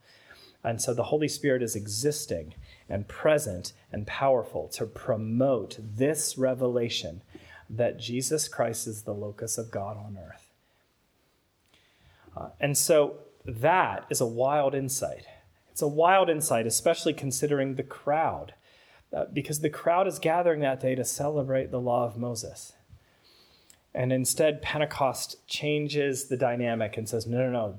And 0.63 0.81
so 0.81 0.93
the 0.93 1.03
Holy 1.03 1.27
Spirit 1.27 1.61
is 1.61 1.75
existing 1.75 2.53
and 2.89 3.07
present 3.07 3.73
and 3.91 4.07
powerful 4.07 4.67
to 4.69 4.85
promote 4.85 5.77
this 5.79 6.37
revelation 6.37 7.21
that 7.69 7.99
Jesus 7.99 8.47
Christ 8.47 8.87
is 8.87 9.03
the 9.03 9.13
locus 9.13 9.57
of 9.57 9.69
God 9.69 9.97
on 9.97 10.17
earth. 10.17 10.51
Uh, 12.35 12.49
and 12.59 12.77
so 12.77 13.19
that 13.45 14.05
is 14.09 14.21
a 14.21 14.25
wild 14.25 14.73
insight. 14.73 15.25
It's 15.79 15.83
a 15.83 15.87
wild 15.87 16.29
insight, 16.29 16.67
especially 16.67 17.13
considering 17.13 17.75
the 17.75 17.83
crowd, 17.83 18.53
uh, 19.13 19.27
because 19.31 19.61
the 19.61 19.69
crowd 19.69 20.07
is 20.07 20.19
gathering 20.19 20.59
that 20.59 20.81
day 20.81 20.93
to 20.93 21.05
celebrate 21.05 21.71
the 21.71 21.79
law 21.79 22.03
of 22.03 22.17
Moses. 22.17 22.73
And 23.93 24.11
instead, 24.11 24.61
Pentecost 24.61 25.47
changes 25.47 26.27
the 26.27 26.35
dynamic 26.35 26.97
and 26.97 27.07
says, 27.07 27.25
no, 27.25 27.37
no, 27.37 27.51
no. 27.51 27.77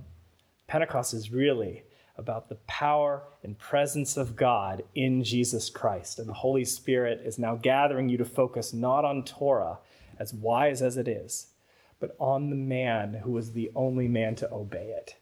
Pentecost 0.66 1.12
is 1.12 1.30
really 1.30 1.82
about 2.16 2.48
the 2.48 2.54
power 2.66 3.24
and 3.42 3.58
presence 3.58 4.16
of 4.16 4.34
God 4.34 4.82
in 4.94 5.22
Jesus 5.22 5.68
Christ. 5.68 6.18
And 6.18 6.26
the 6.26 6.32
Holy 6.32 6.64
Spirit 6.64 7.20
is 7.22 7.38
now 7.38 7.54
gathering 7.54 8.08
you 8.08 8.16
to 8.16 8.24
focus 8.24 8.72
not 8.72 9.04
on 9.04 9.24
Torah, 9.24 9.76
as 10.18 10.32
wise 10.32 10.80
as 10.80 10.96
it 10.96 11.06
is, 11.06 11.48
but 11.98 12.16
on 12.18 12.48
the 12.48 12.56
man 12.56 13.20
who 13.24 13.32
was 13.32 13.52
the 13.52 13.70
only 13.74 14.08
man 14.08 14.36
to 14.36 14.50
obey 14.50 14.86
it, 14.86 15.16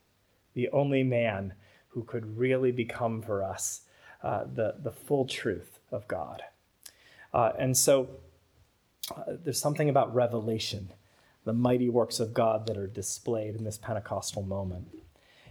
the 0.55 0.69
only 0.69 1.03
man 1.03 1.55
who 1.89 2.05
could 2.05 2.39
really 2.39 2.73
become 2.73 3.23
for 3.23 3.43
us 3.43 3.83
uh, 4.23 4.45
the, 4.53 4.75
the 4.83 4.93
full 4.93 5.27
truth 5.27 5.79
of 5.91 6.07
God. 6.09 6.43
Uh, 7.33 7.53
and 7.59 7.77
so 7.77 8.09
uh, 9.17 9.23
there's 9.45 9.61
something 9.61 9.89
about 9.89 10.15
revelation, 10.15 10.93
the 11.45 11.53
mighty 11.53 11.89
works 11.89 12.21
of 12.21 12.35
God 12.35 12.67
that 12.67 12.77
are 12.77 12.87
displayed 12.87 13.55
in 13.55 13.65
this 13.65 13.79
Pentecostal 13.79 14.43
moment. 14.43 14.89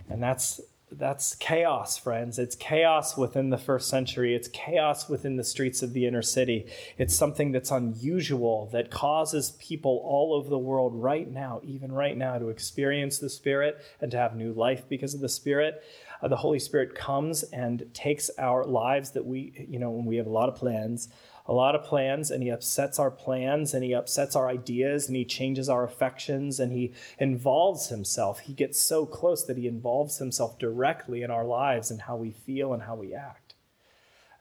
And 0.10 0.22
that's 0.22 0.62
that's 0.90 1.36
chaos, 1.36 1.98
friends. 1.98 2.40
It's 2.40 2.56
chaos 2.56 3.18
within 3.18 3.50
the 3.50 3.58
first 3.58 3.90
century. 3.90 4.34
It's 4.34 4.48
chaos 4.48 5.10
within 5.10 5.36
the 5.36 5.44
streets 5.44 5.84
of 5.84 5.92
the 5.92 6.06
inner 6.06 6.22
city. 6.22 6.68
It's 6.98 7.14
something 7.14 7.52
that's 7.52 7.72
unusual 7.72 8.70
that 8.72 8.90
causes 8.90 9.52
people 9.60 10.02
all 10.06 10.34
over 10.34 10.50
the 10.50 10.58
world 10.58 10.94
right 10.96 11.30
now, 11.30 11.60
even 11.64 11.92
right 11.92 12.16
now, 12.16 12.40
to 12.40 12.48
experience 12.48 13.20
the 13.20 13.30
Spirit 13.30 13.78
and 14.00 14.12
to 14.12 14.18
have 14.18 14.38
new 14.38 14.54
life 14.54 14.88
because 14.88 15.14
of 15.14 15.20
the 15.20 15.28
Spirit. 15.28 15.84
Uh, 16.22 16.28
the 16.28 16.36
Holy 16.36 16.60
Spirit 16.60 16.96
comes 16.96 17.44
and 17.44 17.86
takes 17.94 18.30
our 18.38 18.66
lives 18.66 19.12
that 19.12 19.26
we, 19.26 19.68
you 19.70 19.80
know, 19.80 19.92
when 19.92 20.06
we 20.06 20.18
have 20.18 20.28
a 20.28 20.32
lot 20.32 20.50
of 20.50 20.56
plans, 20.56 21.10
a 21.46 21.54
lot 21.54 21.76
of 21.76 21.84
plans 21.84 22.32
and 22.32 22.44
he 22.44 22.50
upsets 22.50 23.00
our 23.00 23.12
plans 23.12 23.74
and 23.74 23.84
he 23.84 23.94
upsets 23.94 24.36
our 24.36 24.50
ideas 24.50 25.08
and 25.08 25.16
he 25.16 25.26
changes 25.26 25.70
our 25.70 25.84
affections 25.84 26.60
and 26.60 26.72
he 26.72 26.94
involves 27.20 27.88
himself. 27.88 28.40
He 28.40 28.54
gets 28.54 28.80
so 28.80 29.06
close 29.06 29.46
that 29.46 29.58
he 29.58 29.68
involves 29.68 30.18
himself 30.18 30.60
directly 30.60 31.24
in 31.24 31.32
our 31.32 31.46
lives 31.46 31.90
and 31.90 32.02
how 32.02 32.18
we 32.18 32.32
feel 32.32 32.74
and 32.74 32.84
how 32.84 32.96
we 32.96 33.14
act. 33.14 33.56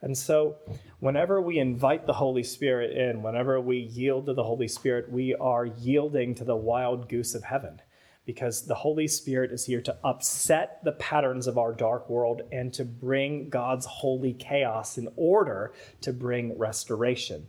And 0.01 0.15
so, 0.15 0.57
whenever 0.99 1.41
we 1.41 1.57
invite 1.57 2.05
the 2.05 2.13
Holy 2.13 2.43
Spirit 2.43 2.95
in, 2.95 3.23
whenever 3.23 3.59
we 3.59 3.77
yield 3.77 4.27
to 4.27 4.33
the 4.33 4.43
Holy 4.43 4.67
Spirit, 4.67 5.11
we 5.11 5.33
are 5.35 5.65
yielding 5.65 6.35
to 6.35 6.43
the 6.43 6.55
wild 6.55 7.09
goose 7.09 7.33
of 7.33 7.43
heaven 7.43 7.81
because 8.27 8.65
the 8.65 8.75
Holy 8.75 9.07
Spirit 9.07 9.53
is 9.53 9.65
here 9.65 9.79
to 9.81 9.97
upset 10.03 10.83
the 10.83 10.91
patterns 10.91 11.47
of 11.47 11.57
our 11.57 11.71
dark 11.71 12.09
world 12.09 12.41
and 12.51 12.73
to 12.73 12.83
bring 12.83 13.47
God's 13.47 13.85
holy 13.85 14.33
chaos 14.33 14.97
in 14.97 15.07
order 15.15 15.71
to 16.01 16.11
bring 16.11 16.57
restoration. 16.59 17.47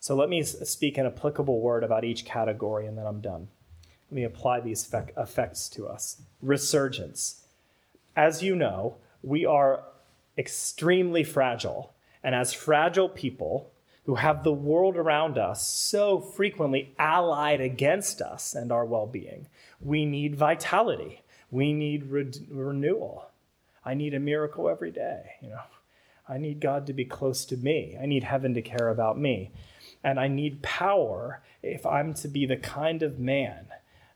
So 0.00 0.16
let 0.16 0.30
me 0.30 0.42
speak 0.42 0.96
an 0.96 1.04
applicable 1.04 1.60
word 1.60 1.84
about 1.84 2.02
each 2.02 2.24
category 2.24 2.86
and 2.86 2.96
then 2.96 3.06
I'm 3.06 3.20
done. 3.20 3.48
Let 4.10 4.16
me 4.16 4.24
apply 4.24 4.60
these 4.60 4.90
effects 5.18 5.68
to 5.70 5.86
us. 5.86 6.22
Resurgence. 6.40 7.44
As 8.16 8.42
you 8.42 8.56
know, 8.56 8.96
we 9.22 9.44
are 9.44 9.84
extremely 10.38 11.24
fragile. 11.24 11.92
And 12.22 12.34
as 12.34 12.54
fragile 12.54 13.10
people, 13.10 13.70
who 14.04 14.16
have 14.16 14.44
the 14.44 14.52
world 14.52 14.96
around 14.96 15.38
us 15.38 15.66
so 15.66 16.20
frequently 16.20 16.94
allied 16.98 17.60
against 17.60 18.20
us 18.20 18.54
and 18.54 18.70
our 18.70 18.84
well 18.84 19.06
being. 19.06 19.46
We 19.80 20.04
need 20.04 20.36
vitality. 20.36 21.22
We 21.50 21.72
need 21.72 22.04
re- 22.06 22.30
renewal. 22.50 23.30
I 23.84 23.94
need 23.94 24.14
a 24.14 24.20
miracle 24.20 24.68
every 24.68 24.90
day, 24.90 25.22
you 25.40 25.50
know. 25.50 25.62
I 26.28 26.38
need 26.38 26.60
God 26.60 26.86
to 26.86 26.92
be 26.92 27.04
close 27.04 27.44
to 27.46 27.56
me. 27.56 27.98
I 28.00 28.06
need 28.06 28.24
heaven 28.24 28.54
to 28.54 28.62
care 28.62 28.88
about 28.88 29.18
me. 29.18 29.52
And 30.02 30.18
I 30.18 30.28
need 30.28 30.62
power 30.62 31.42
if 31.62 31.84
I'm 31.84 32.14
to 32.14 32.28
be 32.28 32.46
the 32.46 32.56
kind 32.56 33.02
of 33.02 33.18
man, 33.18 33.66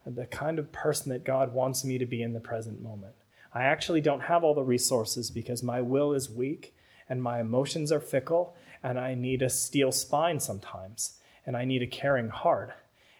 the 0.07 0.27
kind 0.27 0.59
of 0.59 0.73
person 0.73 1.11
that 1.13 1.25
God 1.25 1.53
wants 1.53 1.85
me 1.85 1.99
to 1.99 2.07
be 2.07 2.23
in 2.23 2.33
the 2.33 2.41
present 2.41 2.83
moment. 2.83 3.15
I 3.55 3.65
actually 3.65 4.01
don't 4.01 4.21
have 4.21 4.45
all 4.45 4.55
the 4.55 4.63
resources 4.63 5.31
because 5.31 5.63
my 5.63 5.81
will 5.81 6.13
is 6.13 6.31
weak 6.31 6.75
and 7.09 7.23
my 7.23 7.41
emotions 7.41 7.91
are 7.91 8.01
fickle, 8.01 8.55
and 8.83 8.99
I 8.99 9.15
need 9.15 9.43
a 9.43 9.51
steel 9.51 9.93
spine 9.93 10.41
sometimes, 10.41 11.19
and 11.47 11.57
I 11.57 11.65
need 11.65 11.83
a 11.83 11.87
caring 11.87 12.29
heart. 12.29 12.73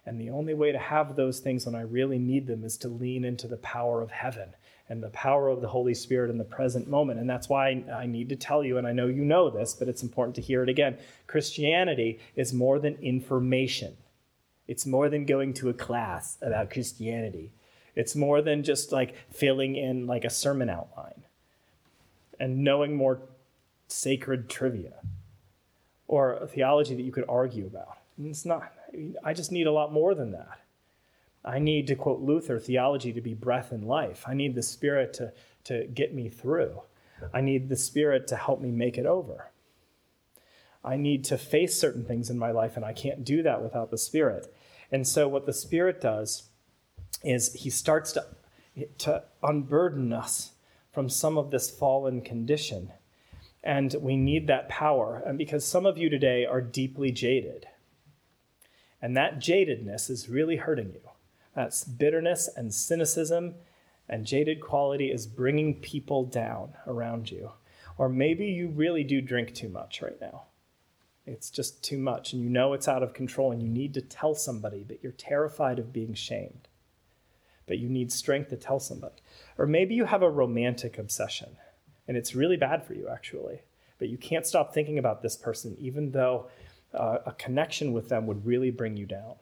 And 0.07 0.21
the 0.21 0.31
only 0.31 0.55
way 0.55 0.73
to 0.73 0.79
have 0.79 1.17
those 1.17 1.41
things 1.41 1.67
when 1.67 1.75
I 1.75 1.83
really 1.83 2.19
need 2.19 2.47
them 2.47 2.65
is 2.65 2.79
to 2.79 2.89
lean 2.89 3.25
into 3.25 3.47
the 3.47 3.59
power 3.59 4.01
of 4.01 4.11
heaven 4.11 4.55
and 4.89 5.03
the 5.03 5.11
power 5.11 5.49
of 5.49 5.61
the 5.61 5.69
Holy 5.69 5.93
Spirit 5.93 6.31
in 6.31 6.39
the 6.39 6.45
present 6.45 6.89
moment. 6.89 7.21
And 7.21 7.29
that's 7.29 7.49
why 7.49 7.85
I 7.95 8.07
need 8.07 8.31
to 8.31 8.37
tell 8.37 8.65
you, 8.65 8.79
and 8.79 8.87
I 8.87 8.93
know 8.93 9.07
you 9.07 9.23
know 9.23 9.51
this, 9.51 9.75
but 9.75 9.89
it's 9.89 10.03
important 10.03 10.35
to 10.37 10.41
hear 10.41 10.63
it 10.63 10.71
again. 10.71 10.97
Christianity 11.27 12.21
is 12.37 12.55
more 12.55 12.79
than 12.79 12.95
information, 12.97 13.97
it's 14.67 14.87
more 14.87 15.09
than 15.09 15.27
going 15.27 15.53
to 15.55 15.69
a 15.69 15.75
class 15.75 16.39
about 16.41 16.71
Christianity. 16.71 17.53
It's 17.95 18.15
more 18.15 18.43
than 18.43 18.63
just 18.63 18.93
like 18.93 19.17
filling 19.33 19.75
in 19.75 20.07
like 20.07 20.25
a 20.25 20.31
sermon 20.31 20.71
outline 20.71 21.25
and 22.39 22.63
knowing 22.63 22.95
more 22.95 23.21
sacred 23.89 24.49
trivia 24.49 24.93
or 26.09 26.35
a 26.35 26.49
theology 26.49 26.95
that 26.95 27.03
you 27.03 27.13
could 27.13 27.27
argue 27.29 27.67
about. 27.67 27.99
And 28.17 28.27
it's 28.27 28.45
not, 28.45 28.73
I 29.23 29.33
just 29.33 29.53
need 29.53 29.67
a 29.67 29.73
lot 29.73 29.93
more 29.93 30.15
than 30.15 30.33
that. 30.33 30.61
I 31.45 31.59
need, 31.59 31.87
to 31.87 31.95
quote 31.95 32.21
Luther, 32.21 32.59
theology 32.59 33.13
to 33.13 33.21
be 33.21 33.35
breath 33.35 33.71
and 33.71 33.87
life. 33.87 34.25
I 34.27 34.35
need 34.35 34.55
the 34.55 34.63
Spirit 34.63 35.15
to, 35.15 35.33
to 35.65 35.87
get 35.87 36.15
me 36.15 36.29
through. 36.29 36.83
I 37.33 37.41
need 37.41 37.69
the 37.69 37.77
Spirit 37.77 38.27
to 38.29 38.37
help 38.37 38.61
me 38.61 38.71
make 38.71 38.99
it 38.99 39.07
over. 39.07 39.51
I 40.85 40.97
need 40.97 41.25
to 41.25 41.39
face 41.39 41.79
certain 41.79 42.05
things 42.05 42.31
in 42.31 42.39
my 42.39 42.51
life, 42.51 42.77
and 42.77 42.85
I 42.85 42.93
can't 42.93 43.25
do 43.25 43.43
that 43.43 43.63
without 43.63 43.91
the 43.91 43.99
Spirit. 43.99 44.53
And 44.91 45.07
so, 45.07 45.29
what 45.29 45.47
the 45.47 45.53
Spirit 45.53 46.01
does 46.01 46.49
is 47.23 47.53
He 47.53 47.71
starts 47.71 48.13
to, 48.13 48.25
to 48.99 49.25
unburden 49.43 50.13
us 50.13 50.53
from 50.93 51.09
some 51.09 51.37
of 51.37 51.51
this 51.51 51.71
fallen 51.71 52.21
condition. 52.21 52.93
And 53.63 53.95
we 54.01 54.17
need 54.17 54.47
that 54.47 54.69
power. 54.69 55.23
And 55.27 55.37
because 55.37 55.65
some 55.65 55.87
of 55.87 55.99
you 55.99 56.09
today 56.09 56.47
are 56.47 56.61
deeply 56.61 57.11
jaded, 57.11 57.67
and 59.01 59.17
that 59.17 59.39
jadedness 59.39 60.11
is 60.11 60.29
really 60.29 60.57
hurting 60.57 60.93
you. 60.93 61.01
That's 61.55 61.85
bitterness 61.85 62.49
and 62.57 62.73
cynicism 62.73 63.55
and 64.09 64.25
jaded 64.25 64.61
quality 64.61 65.11
is 65.11 65.27
bringing 65.27 65.81
people 65.81 66.25
down 66.25 66.73
around 66.87 67.31
you. 67.31 67.53
Or 67.99 68.09
maybe 68.09 68.47
you 68.47 68.69
really 68.69 69.05
do 69.05 69.21
drink 69.21 69.55
too 69.55 69.69
much 69.69 70.01
right 70.01 70.21
now. 70.21 70.45
It's 71.27 71.51
just 71.51 71.85
too 71.85 71.99
much, 71.99 72.33
and 72.33 72.43
you 72.43 72.49
know 72.49 72.73
it's 72.73 72.89
out 72.89 73.03
of 73.03 73.13
control, 73.13 73.53
and 73.53 73.63
you 73.63 73.69
need 73.69 73.93
to 73.95 74.01
tell 74.01 74.35
somebody, 74.35 74.83
but 74.83 75.03
you're 75.03 75.13
terrified 75.13 75.79
of 75.79 75.93
being 75.93 76.15
shamed. 76.15 76.69
But 77.67 77.79
you 77.79 77.89
need 77.91 78.11
strength 78.11 78.49
to 78.49 78.57
tell 78.57 78.81
somebody. 78.81 79.17
Or 79.59 79.67
maybe 79.67 79.95
you 79.95 80.07
have 80.07 80.23
a 80.23 80.31
romantic 80.31 80.97
obsession, 80.97 81.59
and 82.09 82.17
it's 82.17 82.35
really 82.35 82.57
bad 82.57 82.85
for 82.85 82.95
you, 82.95 83.09
actually. 83.09 83.61
But 83.99 84.09
you 84.09 84.17
can't 84.17 84.47
stop 84.47 84.73
thinking 84.73 84.99
about 84.99 85.23
this 85.23 85.37
person, 85.37 85.77
even 85.79 86.11
though 86.11 86.49
uh, 86.95 87.19
a 87.27 87.33
connection 87.33 87.93
with 87.93 88.09
them 88.09 88.27
would 88.27 88.47
really 88.47 88.71
bring 88.71 88.97
you 88.97 89.07
down. 89.07 89.35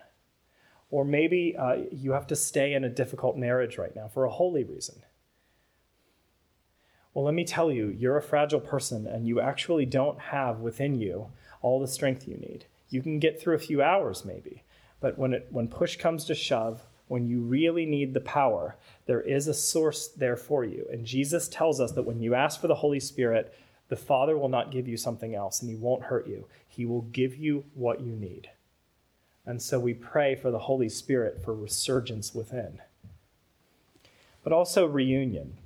Or 0.91 1.05
maybe 1.05 1.57
uh, 1.57 1.79
you 1.91 2.13
have 2.13 2.27
to 2.29 2.37
stay 2.37 2.75
in 2.75 2.85
a 2.85 2.89
difficult 2.89 3.37
marriage 3.37 3.79
right 3.79 3.95
now 3.95 4.09
for 4.09 4.25
a 4.25 4.31
holy 4.31 4.65
reason. 4.65 5.03
Well, 7.13 7.25
let 7.25 7.35
me 7.35 7.45
tell 7.45 7.73
you, 7.73 7.89
you're 7.89 8.19
a 8.19 8.23
fragile 8.23 8.61
person 8.61 9.07
and 9.07 9.27
you 9.27 9.41
actually 9.41 9.87
don't 9.87 10.21
have 10.21 10.61
within 10.61 10.95
you 10.97 11.33
all 11.63 11.81
the 11.81 11.89
strength 11.89 12.29
you 12.29 12.37
need. 12.37 12.67
You 12.91 13.03
can 13.03 13.19
get 13.19 13.41
through 13.41 13.55
a 13.55 13.59
few 13.59 13.83
hours 13.83 14.25
maybe, 14.25 14.65
but 15.01 15.19
when, 15.19 15.33
it, 15.33 15.49
when 15.51 15.69
push 15.69 15.97
comes 15.97 16.25
to 16.27 16.35
shove, 16.35 16.83
when 17.09 17.27
you 17.27 17.41
really 17.41 17.87
need 17.87 18.15
the 18.15 18.21
power, 18.21 18.77
there 19.07 19.21
is 19.21 19.47
a 19.47 19.55
source 19.55 20.09
there 20.09 20.37
for 20.37 20.65
you. 20.65 20.87
And 20.91 21.05
Jesus 21.05 21.49
tells 21.49 21.81
us 21.81 21.93
that 21.93 22.03
when 22.03 22.21
you 22.21 22.35
ask 22.35 22.61
for 22.61 22.67
the 22.67 22.75
Holy 22.75 23.01
Spirit, 23.01 23.55
the 23.89 23.97
Father 23.97 24.37
will 24.37 24.49
not 24.49 24.73
give 24.73 24.89
you 24.89 24.97
something 24.97 25.35
else 25.35 25.61
and 25.61 25.71
he 25.71 25.77
won't 25.77 26.05
hurt 26.05 26.27
you. 26.27 26.47
He 26.67 26.85
will 26.85 27.03
give 27.03 27.37
you 27.37 27.65
what 27.75 28.01
you 28.01 28.13
need. 28.13 28.51
And 29.45 29.63
so 29.63 29.79
we 29.79 29.95
pray 29.95 30.35
for 30.35 30.51
the 30.51 30.59
Holy 30.59 30.89
Spirit 30.89 31.43
for 31.45 31.55
resurgence 31.55 32.35
within. 32.35 32.81
But 34.43 34.53
also 34.53 34.87
reunion. 34.87 35.59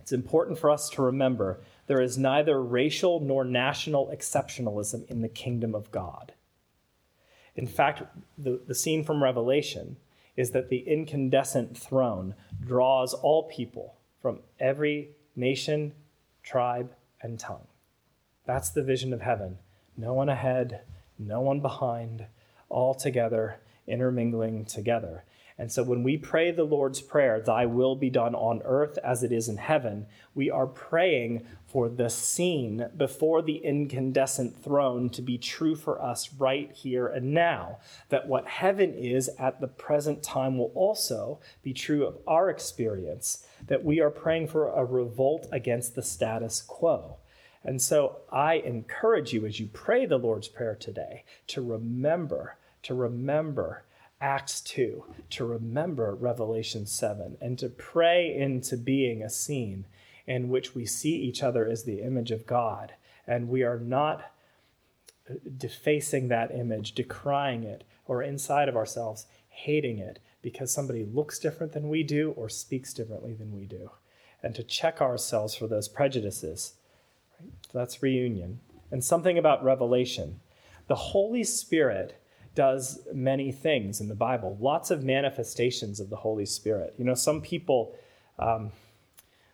It's 0.00 0.12
important 0.12 0.58
for 0.58 0.70
us 0.70 0.90
to 0.90 1.02
remember 1.02 1.60
there 1.86 2.00
is 2.00 2.18
neither 2.18 2.60
racial 2.60 3.20
nor 3.20 3.44
national 3.44 4.08
exceptionalism 4.08 5.08
in 5.08 5.20
the 5.20 5.28
kingdom 5.28 5.74
of 5.74 5.92
God. 5.92 6.32
In 7.54 7.66
fact, 7.66 8.02
the, 8.36 8.60
the 8.66 8.74
scene 8.74 9.04
from 9.04 9.22
Revelation 9.22 9.96
is 10.36 10.50
that 10.50 10.68
the 10.68 10.80
incandescent 10.86 11.76
throne 11.76 12.34
draws 12.64 13.14
all 13.14 13.44
people 13.44 13.94
from 14.20 14.40
every 14.60 15.10
nation, 15.34 15.92
tribe, 16.42 16.92
and 17.22 17.38
tongue. 17.38 17.66
That's 18.44 18.70
the 18.70 18.82
vision 18.82 19.12
of 19.12 19.22
heaven. 19.22 19.58
No 19.96 20.12
one 20.12 20.28
ahead, 20.28 20.82
no 21.18 21.40
one 21.40 21.60
behind, 21.60 22.26
all 22.68 22.94
together, 22.94 23.60
intermingling 23.86 24.64
together. 24.66 25.24
And 25.58 25.72
so 25.72 25.82
when 25.82 26.02
we 26.02 26.18
pray 26.18 26.50
the 26.50 26.64
Lord's 26.64 27.00
Prayer, 27.00 27.40
Thy 27.40 27.64
will 27.64 27.96
be 27.96 28.10
done 28.10 28.34
on 28.34 28.60
earth 28.64 28.98
as 29.02 29.22
it 29.22 29.32
is 29.32 29.48
in 29.48 29.56
heaven, 29.56 30.06
we 30.34 30.50
are 30.50 30.66
praying 30.66 31.46
for 31.66 31.88
the 31.88 32.10
scene 32.10 32.86
before 32.94 33.40
the 33.40 33.56
incandescent 33.56 34.62
throne 34.62 35.08
to 35.10 35.22
be 35.22 35.38
true 35.38 35.74
for 35.74 36.00
us 36.02 36.30
right 36.34 36.70
here 36.72 37.06
and 37.06 37.32
now. 37.32 37.78
That 38.10 38.28
what 38.28 38.46
heaven 38.46 38.92
is 38.92 39.30
at 39.38 39.60
the 39.62 39.68
present 39.68 40.22
time 40.22 40.58
will 40.58 40.72
also 40.74 41.40
be 41.62 41.72
true 41.72 42.06
of 42.06 42.18
our 42.26 42.50
experience. 42.50 43.46
That 43.66 43.82
we 43.82 44.00
are 44.00 44.10
praying 44.10 44.48
for 44.48 44.68
a 44.68 44.84
revolt 44.84 45.46
against 45.50 45.94
the 45.94 46.02
status 46.02 46.60
quo. 46.60 47.16
And 47.64 47.80
so 47.80 48.18
I 48.30 48.54
encourage 48.56 49.32
you 49.32 49.46
as 49.46 49.58
you 49.58 49.68
pray 49.72 50.04
the 50.04 50.18
Lord's 50.18 50.48
Prayer 50.48 50.76
today 50.76 51.24
to 51.48 51.62
remember, 51.62 52.56
to 52.82 52.94
remember 52.94 53.84
Acts 54.20 54.60
2, 54.62 55.04
to 55.30 55.44
remember 55.44 56.14
Revelation 56.14 56.86
7, 56.86 57.36
and 57.40 57.58
to 57.58 57.68
pray 57.68 58.34
into 58.34 58.76
being 58.76 59.22
a 59.22 59.30
scene 59.30 59.86
in 60.26 60.48
which 60.48 60.74
we 60.74 60.86
see 60.86 61.14
each 61.14 61.42
other 61.42 61.66
as 61.66 61.84
the 61.84 62.00
image 62.00 62.30
of 62.30 62.46
God. 62.46 62.94
And 63.26 63.48
we 63.48 63.62
are 63.62 63.78
not 63.78 64.32
defacing 65.56 66.28
that 66.28 66.50
image, 66.50 66.92
decrying 66.92 67.64
it, 67.64 67.84
or 68.06 68.22
inside 68.22 68.68
of 68.68 68.76
ourselves, 68.76 69.26
hating 69.48 69.98
it 69.98 70.18
because 70.42 70.72
somebody 70.72 71.04
looks 71.04 71.38
different 71.38 71.72
than 71.72 71.88
we 71.88 72.02
do 72.02 72.32
or 72.36 72.48
speaks 72.48 72.94
differently 72.94 73.34
than 73.34 73.52
we 73.54 73.64
do. 73.64 73.90
And 74.42 74.54
to 74.54 74.62
check 74.62 75.00
ourselves 75.00 75.54
for 75.54 75.66
those 75.66 75.88
prejudices 75.88 76.74
Right? 77.40 77.50
So 77.70 77.78
that's 77.78 78.02
reunion. 78.02 78.60
And 78.90 79.02
something 79.04 79.38
about 79.38 79.64
revelation. 79.64 80.40
The 80.86 80.94
Holy 80.94 81.44
Spirit 81.44 82.20
does 82.56 83.06
many 83.12 83.52
things 83.52 84.00
in 84.00 84.08
the 84.08 84.14
Bible, 84.16 84.56
lots 84.60 84.90
of 84.90 85.04
manifestations 85.04 86.00
of 86.00 86.10
the 86.10 86.16
Holy 86.16 86.46
Spirit. 86.46 86.94
You 86.98 87.04
know, 87.04 87.14
some 87.14 87.40
people. 87.40 87.94
Um, 88.38 88.72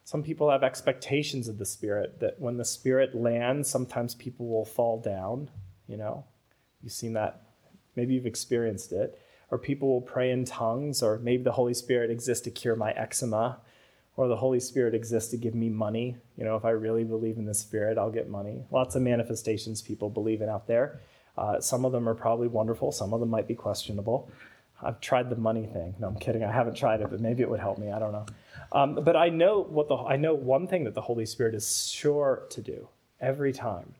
some 0.04 0.24
people 0.24 0.50
have 0.50 0.64
expectations 0.64 1.46
of 1.46 1.58
the 1.58 1.64
Spirit 1.64 2.18
that 2.18 2.38
when 2.40 2.56
the 2.56 2.64
Spirit 2.64 3.14
lands, 3.14 3.70
sometimes 3.70 4.16
people 4.16 4.48
will 4.48 4.64
fall 4.64 5.00
down. 5.00 5.48
You 5.86 5.96
know, 5.96 6.24
you've 6.82 6.92
seen 6.92 7.12
that. 7.12 7.42
Maybe 7.94 8.14
you've 8.14 8.26
experienced 8.26 8.92
it. 8.92 9.16
Or 9.50 9.58
people 9.58 9.88
will 9.88 10.00
pray 10.00 10.32
in 10.32 10.44
tongues, 10.44 11.04
or 11.04 11.18
maybe 11.18 11.44
the 11.44 11.52
Holy 11.52 11.72
Spirit 11.72 12.10
exists 12.10 12.42
to 12.44 12.50
cure 12.50 12.74
my 12.74 12.90
eczema 12.92 13.60
or 14.16 14.28
the 14.28 14.36
Holy 14.36 14.60
Spirit 14.60 14.94
exists 14.94 15.30
to 15.30 15.36
give 15.36 15.54
me 15.54 15.68
money. 15.68 16.16
You 16.36 16.44
know, 16.44 16.56
if 16.56 16.64
I 16.64 16.70
really 16.70 17.04
believe 17.04 17.38
in 17.38 17.46
the 17.46 17.54
Spirit, 17.54 17.96
I'll 17.96 18.10
get 18.10 18.28
money. 18.28 18.64
Lots 18.70 18.94
of 18.94 19.02
manifestations 19.02 19.80
people 19.80 20.10
believe 20.10 20.42
in 20.42 20.48
out 20.48 20.66
there. 20.66 21.00
Uh, 21.36 21.60
some 21.60 21.84
of 21.84 21.92
them 21.92 22.08
are 22.08 22.14
probably 22.14 22.48
wonderful, 22.48 22.92
some 22.92 23.12
of 23.14 23.20
them 23.20 23.30
might 23.30 23.48
be 23.48 23.54
questionable. 23.54 24.30
I've 24.82 25.00
tried 25.00 25.30
the 25.30 25.36
money 25.36 25.66
thing. 25.66 25.94
No, 26.00 26.08
I'm 26.08 26.16
kidding. 26.16 26.42
I 26.42 26.50
haven't 26.50 26.74
tried 26.74 27.00
it, 27.00 27.10
but 27.10 27.20
maybe 27.20 27.42
it 27.42 27.48
would 27.48 27.60
help 27.60 27.78
me. 27.78 27.92
I 27.92 27.98
don't 27.98 28.12
know. 28.12 28.26
Um, 28.72 28.98
but 29.02 29.16
I 29.16 29.28
know 29.28 29.62
what 29.62 29.88
the 29.88 29.96
I 29.96 30.16
know 30.16 30.34
one 30.34 30.66
thing 30.66 30.84
that 30.84 30.94
the 30.94 31.02
Holy 31.02 31.26
Spirit 31.26 31.54
is 31.54 31.88
sure 31.88 32.46
to 32.50 32.60
do 32.60 32.88
every 33.20 33.52
time. 33.52 33.94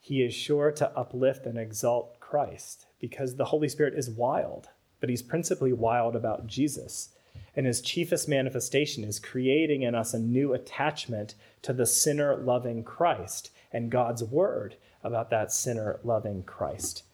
He 0.00 0.22
is 0.22 0.34
sure 0.34 0.72
to 0.72 0.90
uplift 0.96 1.46
and 1.46 1.58
exalt 1.58 2.18
Christ 2.20 2.86
because 3.00 3.36
the 3.36 3.44
Holy 3.44 3.68
Spirit 3.68 3.94
is 3.94 4.10
wild, 4.10 4.68
but 5.00 5.10
he's 5.10 5.22
principally 5.22 5.72
wild 5.72 6.16
about 6.16 6.46
Jesus. 6.46 7.10
And 7.54 7.66
his 7.66 7.80
chiefest 7.82 8.28
manifestation 8.28 9.04
is 9.04 9.18
creating 9.20 9.82
in 9.82 9.94
us 9.94 10.14
a 10.14 10.18
new 10.18 10.54
attachment 10.54 11.34
to 11.62 11.72
the 11.72 11.86
sinner 11.86 12.36
loving 12.36 12.82
Christ 12.82 13.50
and 13.72 13.90
God's 13.90 14.24
word 14.24 14.76
about 15.02 15.30
that 15.30 15.52
sinner 15.52 16.00
loving 16.02 16.42
Christ. 16.42 17.04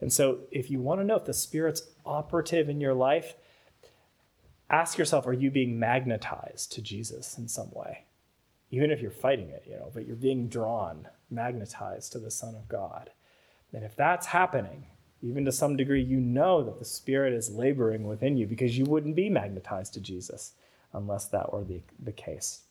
And 0.00 0.12
so, 0.12 0.40
if 0.50 0.70
you 0.70 0.80
want 0.80 1.00
to 1.00 1.04
know 1.04 1.16
if 1.16 1.24
the 1.24 1.34
Spirit's 1.34 1.82
operative 2.06 2.68
in 2.68 2.80
your 2.80 2.94
life, 2.94 3.34
ask 4.70 4.98
yourself 4.98 5.26
are 5.26 5.32
you 5.32 5.50
being 5.50 5.78
magnetized 5.78 6.72
to 6.72 6.82
Jesus 6.82 7.36
in 7.36 7.48
some 7.48 7.70
way? 7.72 8.04
Even 8.70 8.90
if 8.90 9.00
you're 9.00 9.10
fighting 9.10 9.48
it, 9.48 9.64
you 9.66 9.74
know, 9.74 9.90
but 9.92 10.06
you're 10.06 10.14
being 10.14 10.48
drawn, 10.48 11.08
magnetized 11.30 12.12
to 12.12 12.18
the 12.18 12.30
Son 12.30 12.54
of 12.54 12.68
God. 12.68 13.10
And 13.72 13.82
if 13.82 13.96
that's 13.96 14.26
happening, 14.26 14.86
even 15.22 15.44
to 15.44 15.52
some 15.52 15.76
degree, 15.76 16.02
you 16.02 16.20
know 16.20 16.62
that 16.62 16.78
the 16.78 16.84
Spirit 16.84 17.32
is 17.32 17.50
laboring 17.50 18.04
within 18.04 18.36
you 18.36 18.46
because 18.46 18.78
you 18.78 18.84
wouldn't 18.84 19.16
be 19.16 19.28
magnetized 19.28 19.94
to 19.94 20.00
Jesus 20.00 20.52
unless 20.92 21.26
that 21.26 21.52
were 21.52 21.64
the, 21.64 21.82
the 21.98 22.12
case. 22.12 22.62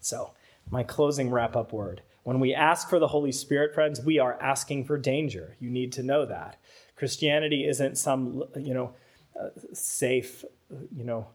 So, 0.00 0.32
my 0.70 0.82
closing 0.82 1.30
wrap 1.30 1.56
up 1.56 1.72
word. 1.72 2.02
When 2.28 2.40
we 2.40 2.52
ask 2.52 2.90
for 2.90 2.98
the 2.98 3.08
Holy 3.08 3.32
Spirit, 3.32 3.72
friends, 3.72 4.04
we 4.04 4.18
are 4.18 4.38
asking 4.38 4.84
for 4.84 4.98
danger. 4.98 5.56
You 5.60 5.70
need 5.70 5.92
to 5.92 6.02
know 6.02 6.26
that. 6.26 6.58
Christianity 6.94 7.66
isn't 7.66 7.96
some, 7.96 8.44
you 8.54 8.74
know, 8.74 8.92
uh, 9.34 9.48
safe, 9.72 10.44
you 10.94 11.04
know, 11.04 11.28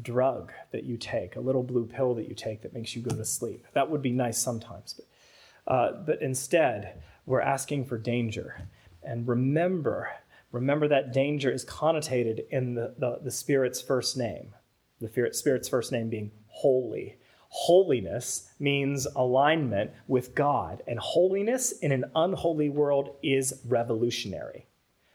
drug 0.00 0.52
that 0.70 0.84
you 0.84 0.96
take, 0.96 1.34
a 1.34 1.40
little 1.40 1.64
blue 1.64 1.86
pill 1.86 2.14
that 2.14 2.28
you 2.28 2.36
take 2.36 2.62
that 2.62 2.72
makes 2.72 2.94
you 2.94 3.02
go 3.02 3.16
to 3.16 3.24
sleep. 3.24 3.66
That 3.72 3.90
would 3.90 4.00
be 4.00 4.12
nice 4.12 4.38
sometimes, 4.38 4.94
but, 4.94 5.72
uh, 5.72 5.92
but 6.06 6.22
instead, 6.22 7.02
we're 7.26 7.40
asking 7.40 7.86
for 7.86 7.98
danger. 7.98 8.68
And 9.02 9.26
remember, 9.26 10.08
remember 10.52 10.86
that 10.86 11.12
danger 11.12 11.50
is 11.50 11.64
connotated 11.64 12.44
in 12.50 12.76
the, 12.76 12.94
the, 12.96 13.18
the 13.24 13.32
Spirit's 13.32 13.82
first 13.82 14.16
name, 14.16 14.54
the 15.00 15.32
Spirit's 15.32 15.68
first 15.68 15.90
name 15.90 16.08
being 16.08 16.30
holy. 16.46 17.16
Holiness 17.52 18.48
means 18.60 19.06
alignment 19.16 19.90
with 20.06 20.36
God, 20.36 20.82
and 20.86 21.00
holiness 21.00 21.72
in 21.72 21.90
an 21.90 22.04
unholy 22.14 22.68
world 22.68 23.16
is 23.24 23.60
revolutionary. 23.66 24.66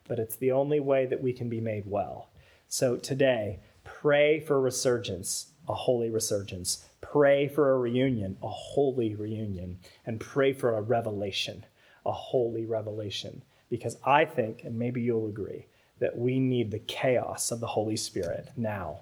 But 0.07 0.19
it's 0.19 0.35
the 0.35 0.51
only 0.51 0.81
way 0.81 1.05
that 1.05 1.23
we 1.23 1.31
can 1.31 1.47
be 1.47 1.61
made 1.61 1.85
well. 1.85 2.29
So 2.67 2.97
today, 2.97 3.61
pray 3.85 4.41
for 4.41 4.59
resurgence, 4.59 5.53
a 5.69 5.73
holy 5.73 6.09
resurgence. 6.09 6.85
Pray 6.99 7.47
for 7.47 7.71
a 7.71 7.79
reunion, 7.79 8.37
a 8.43 8.49
holy 8.49 9.15
reunion. 9.15 9.79
And 10.05 10.19
pray 10.19 10.51
for 10.51 10.77
a 10.77 10.81
revelation, 10.81 11.65
a 12.05 12.11
holy 12.11 12.65
revelation. 12.65 13.43
Because 13.69 13.97
I 14.05 14.25
think, 14.25 14.65
and 14.65 14.77
maybe 14.77 15.01
you'll 15.01 15.27
agree, 15.27 15.67
that 15.99 16.17
we 16.17 16.41
need 16.41 16.69
the 16.69 16.79
chaos 16.79 17.51
of 17.51 17.61
the 17.61 17.67
Holy 17.67 17.95
Spirit 17.95 18.49
now 18.57 18.99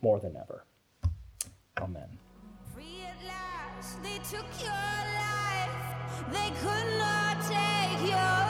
more 0.00 0.18
than 0.18 0.36
ever. 0.36 0.64
Amen. 1.78 2.21
They 4.02 4.18
took 4.30 4.46
your 4.60 4.70
life. 4.70 5.70
They 6.32 6.50
could 6.60 6.98
not 6.98 7.40
take 7.42 8.10
your 8.10 8.41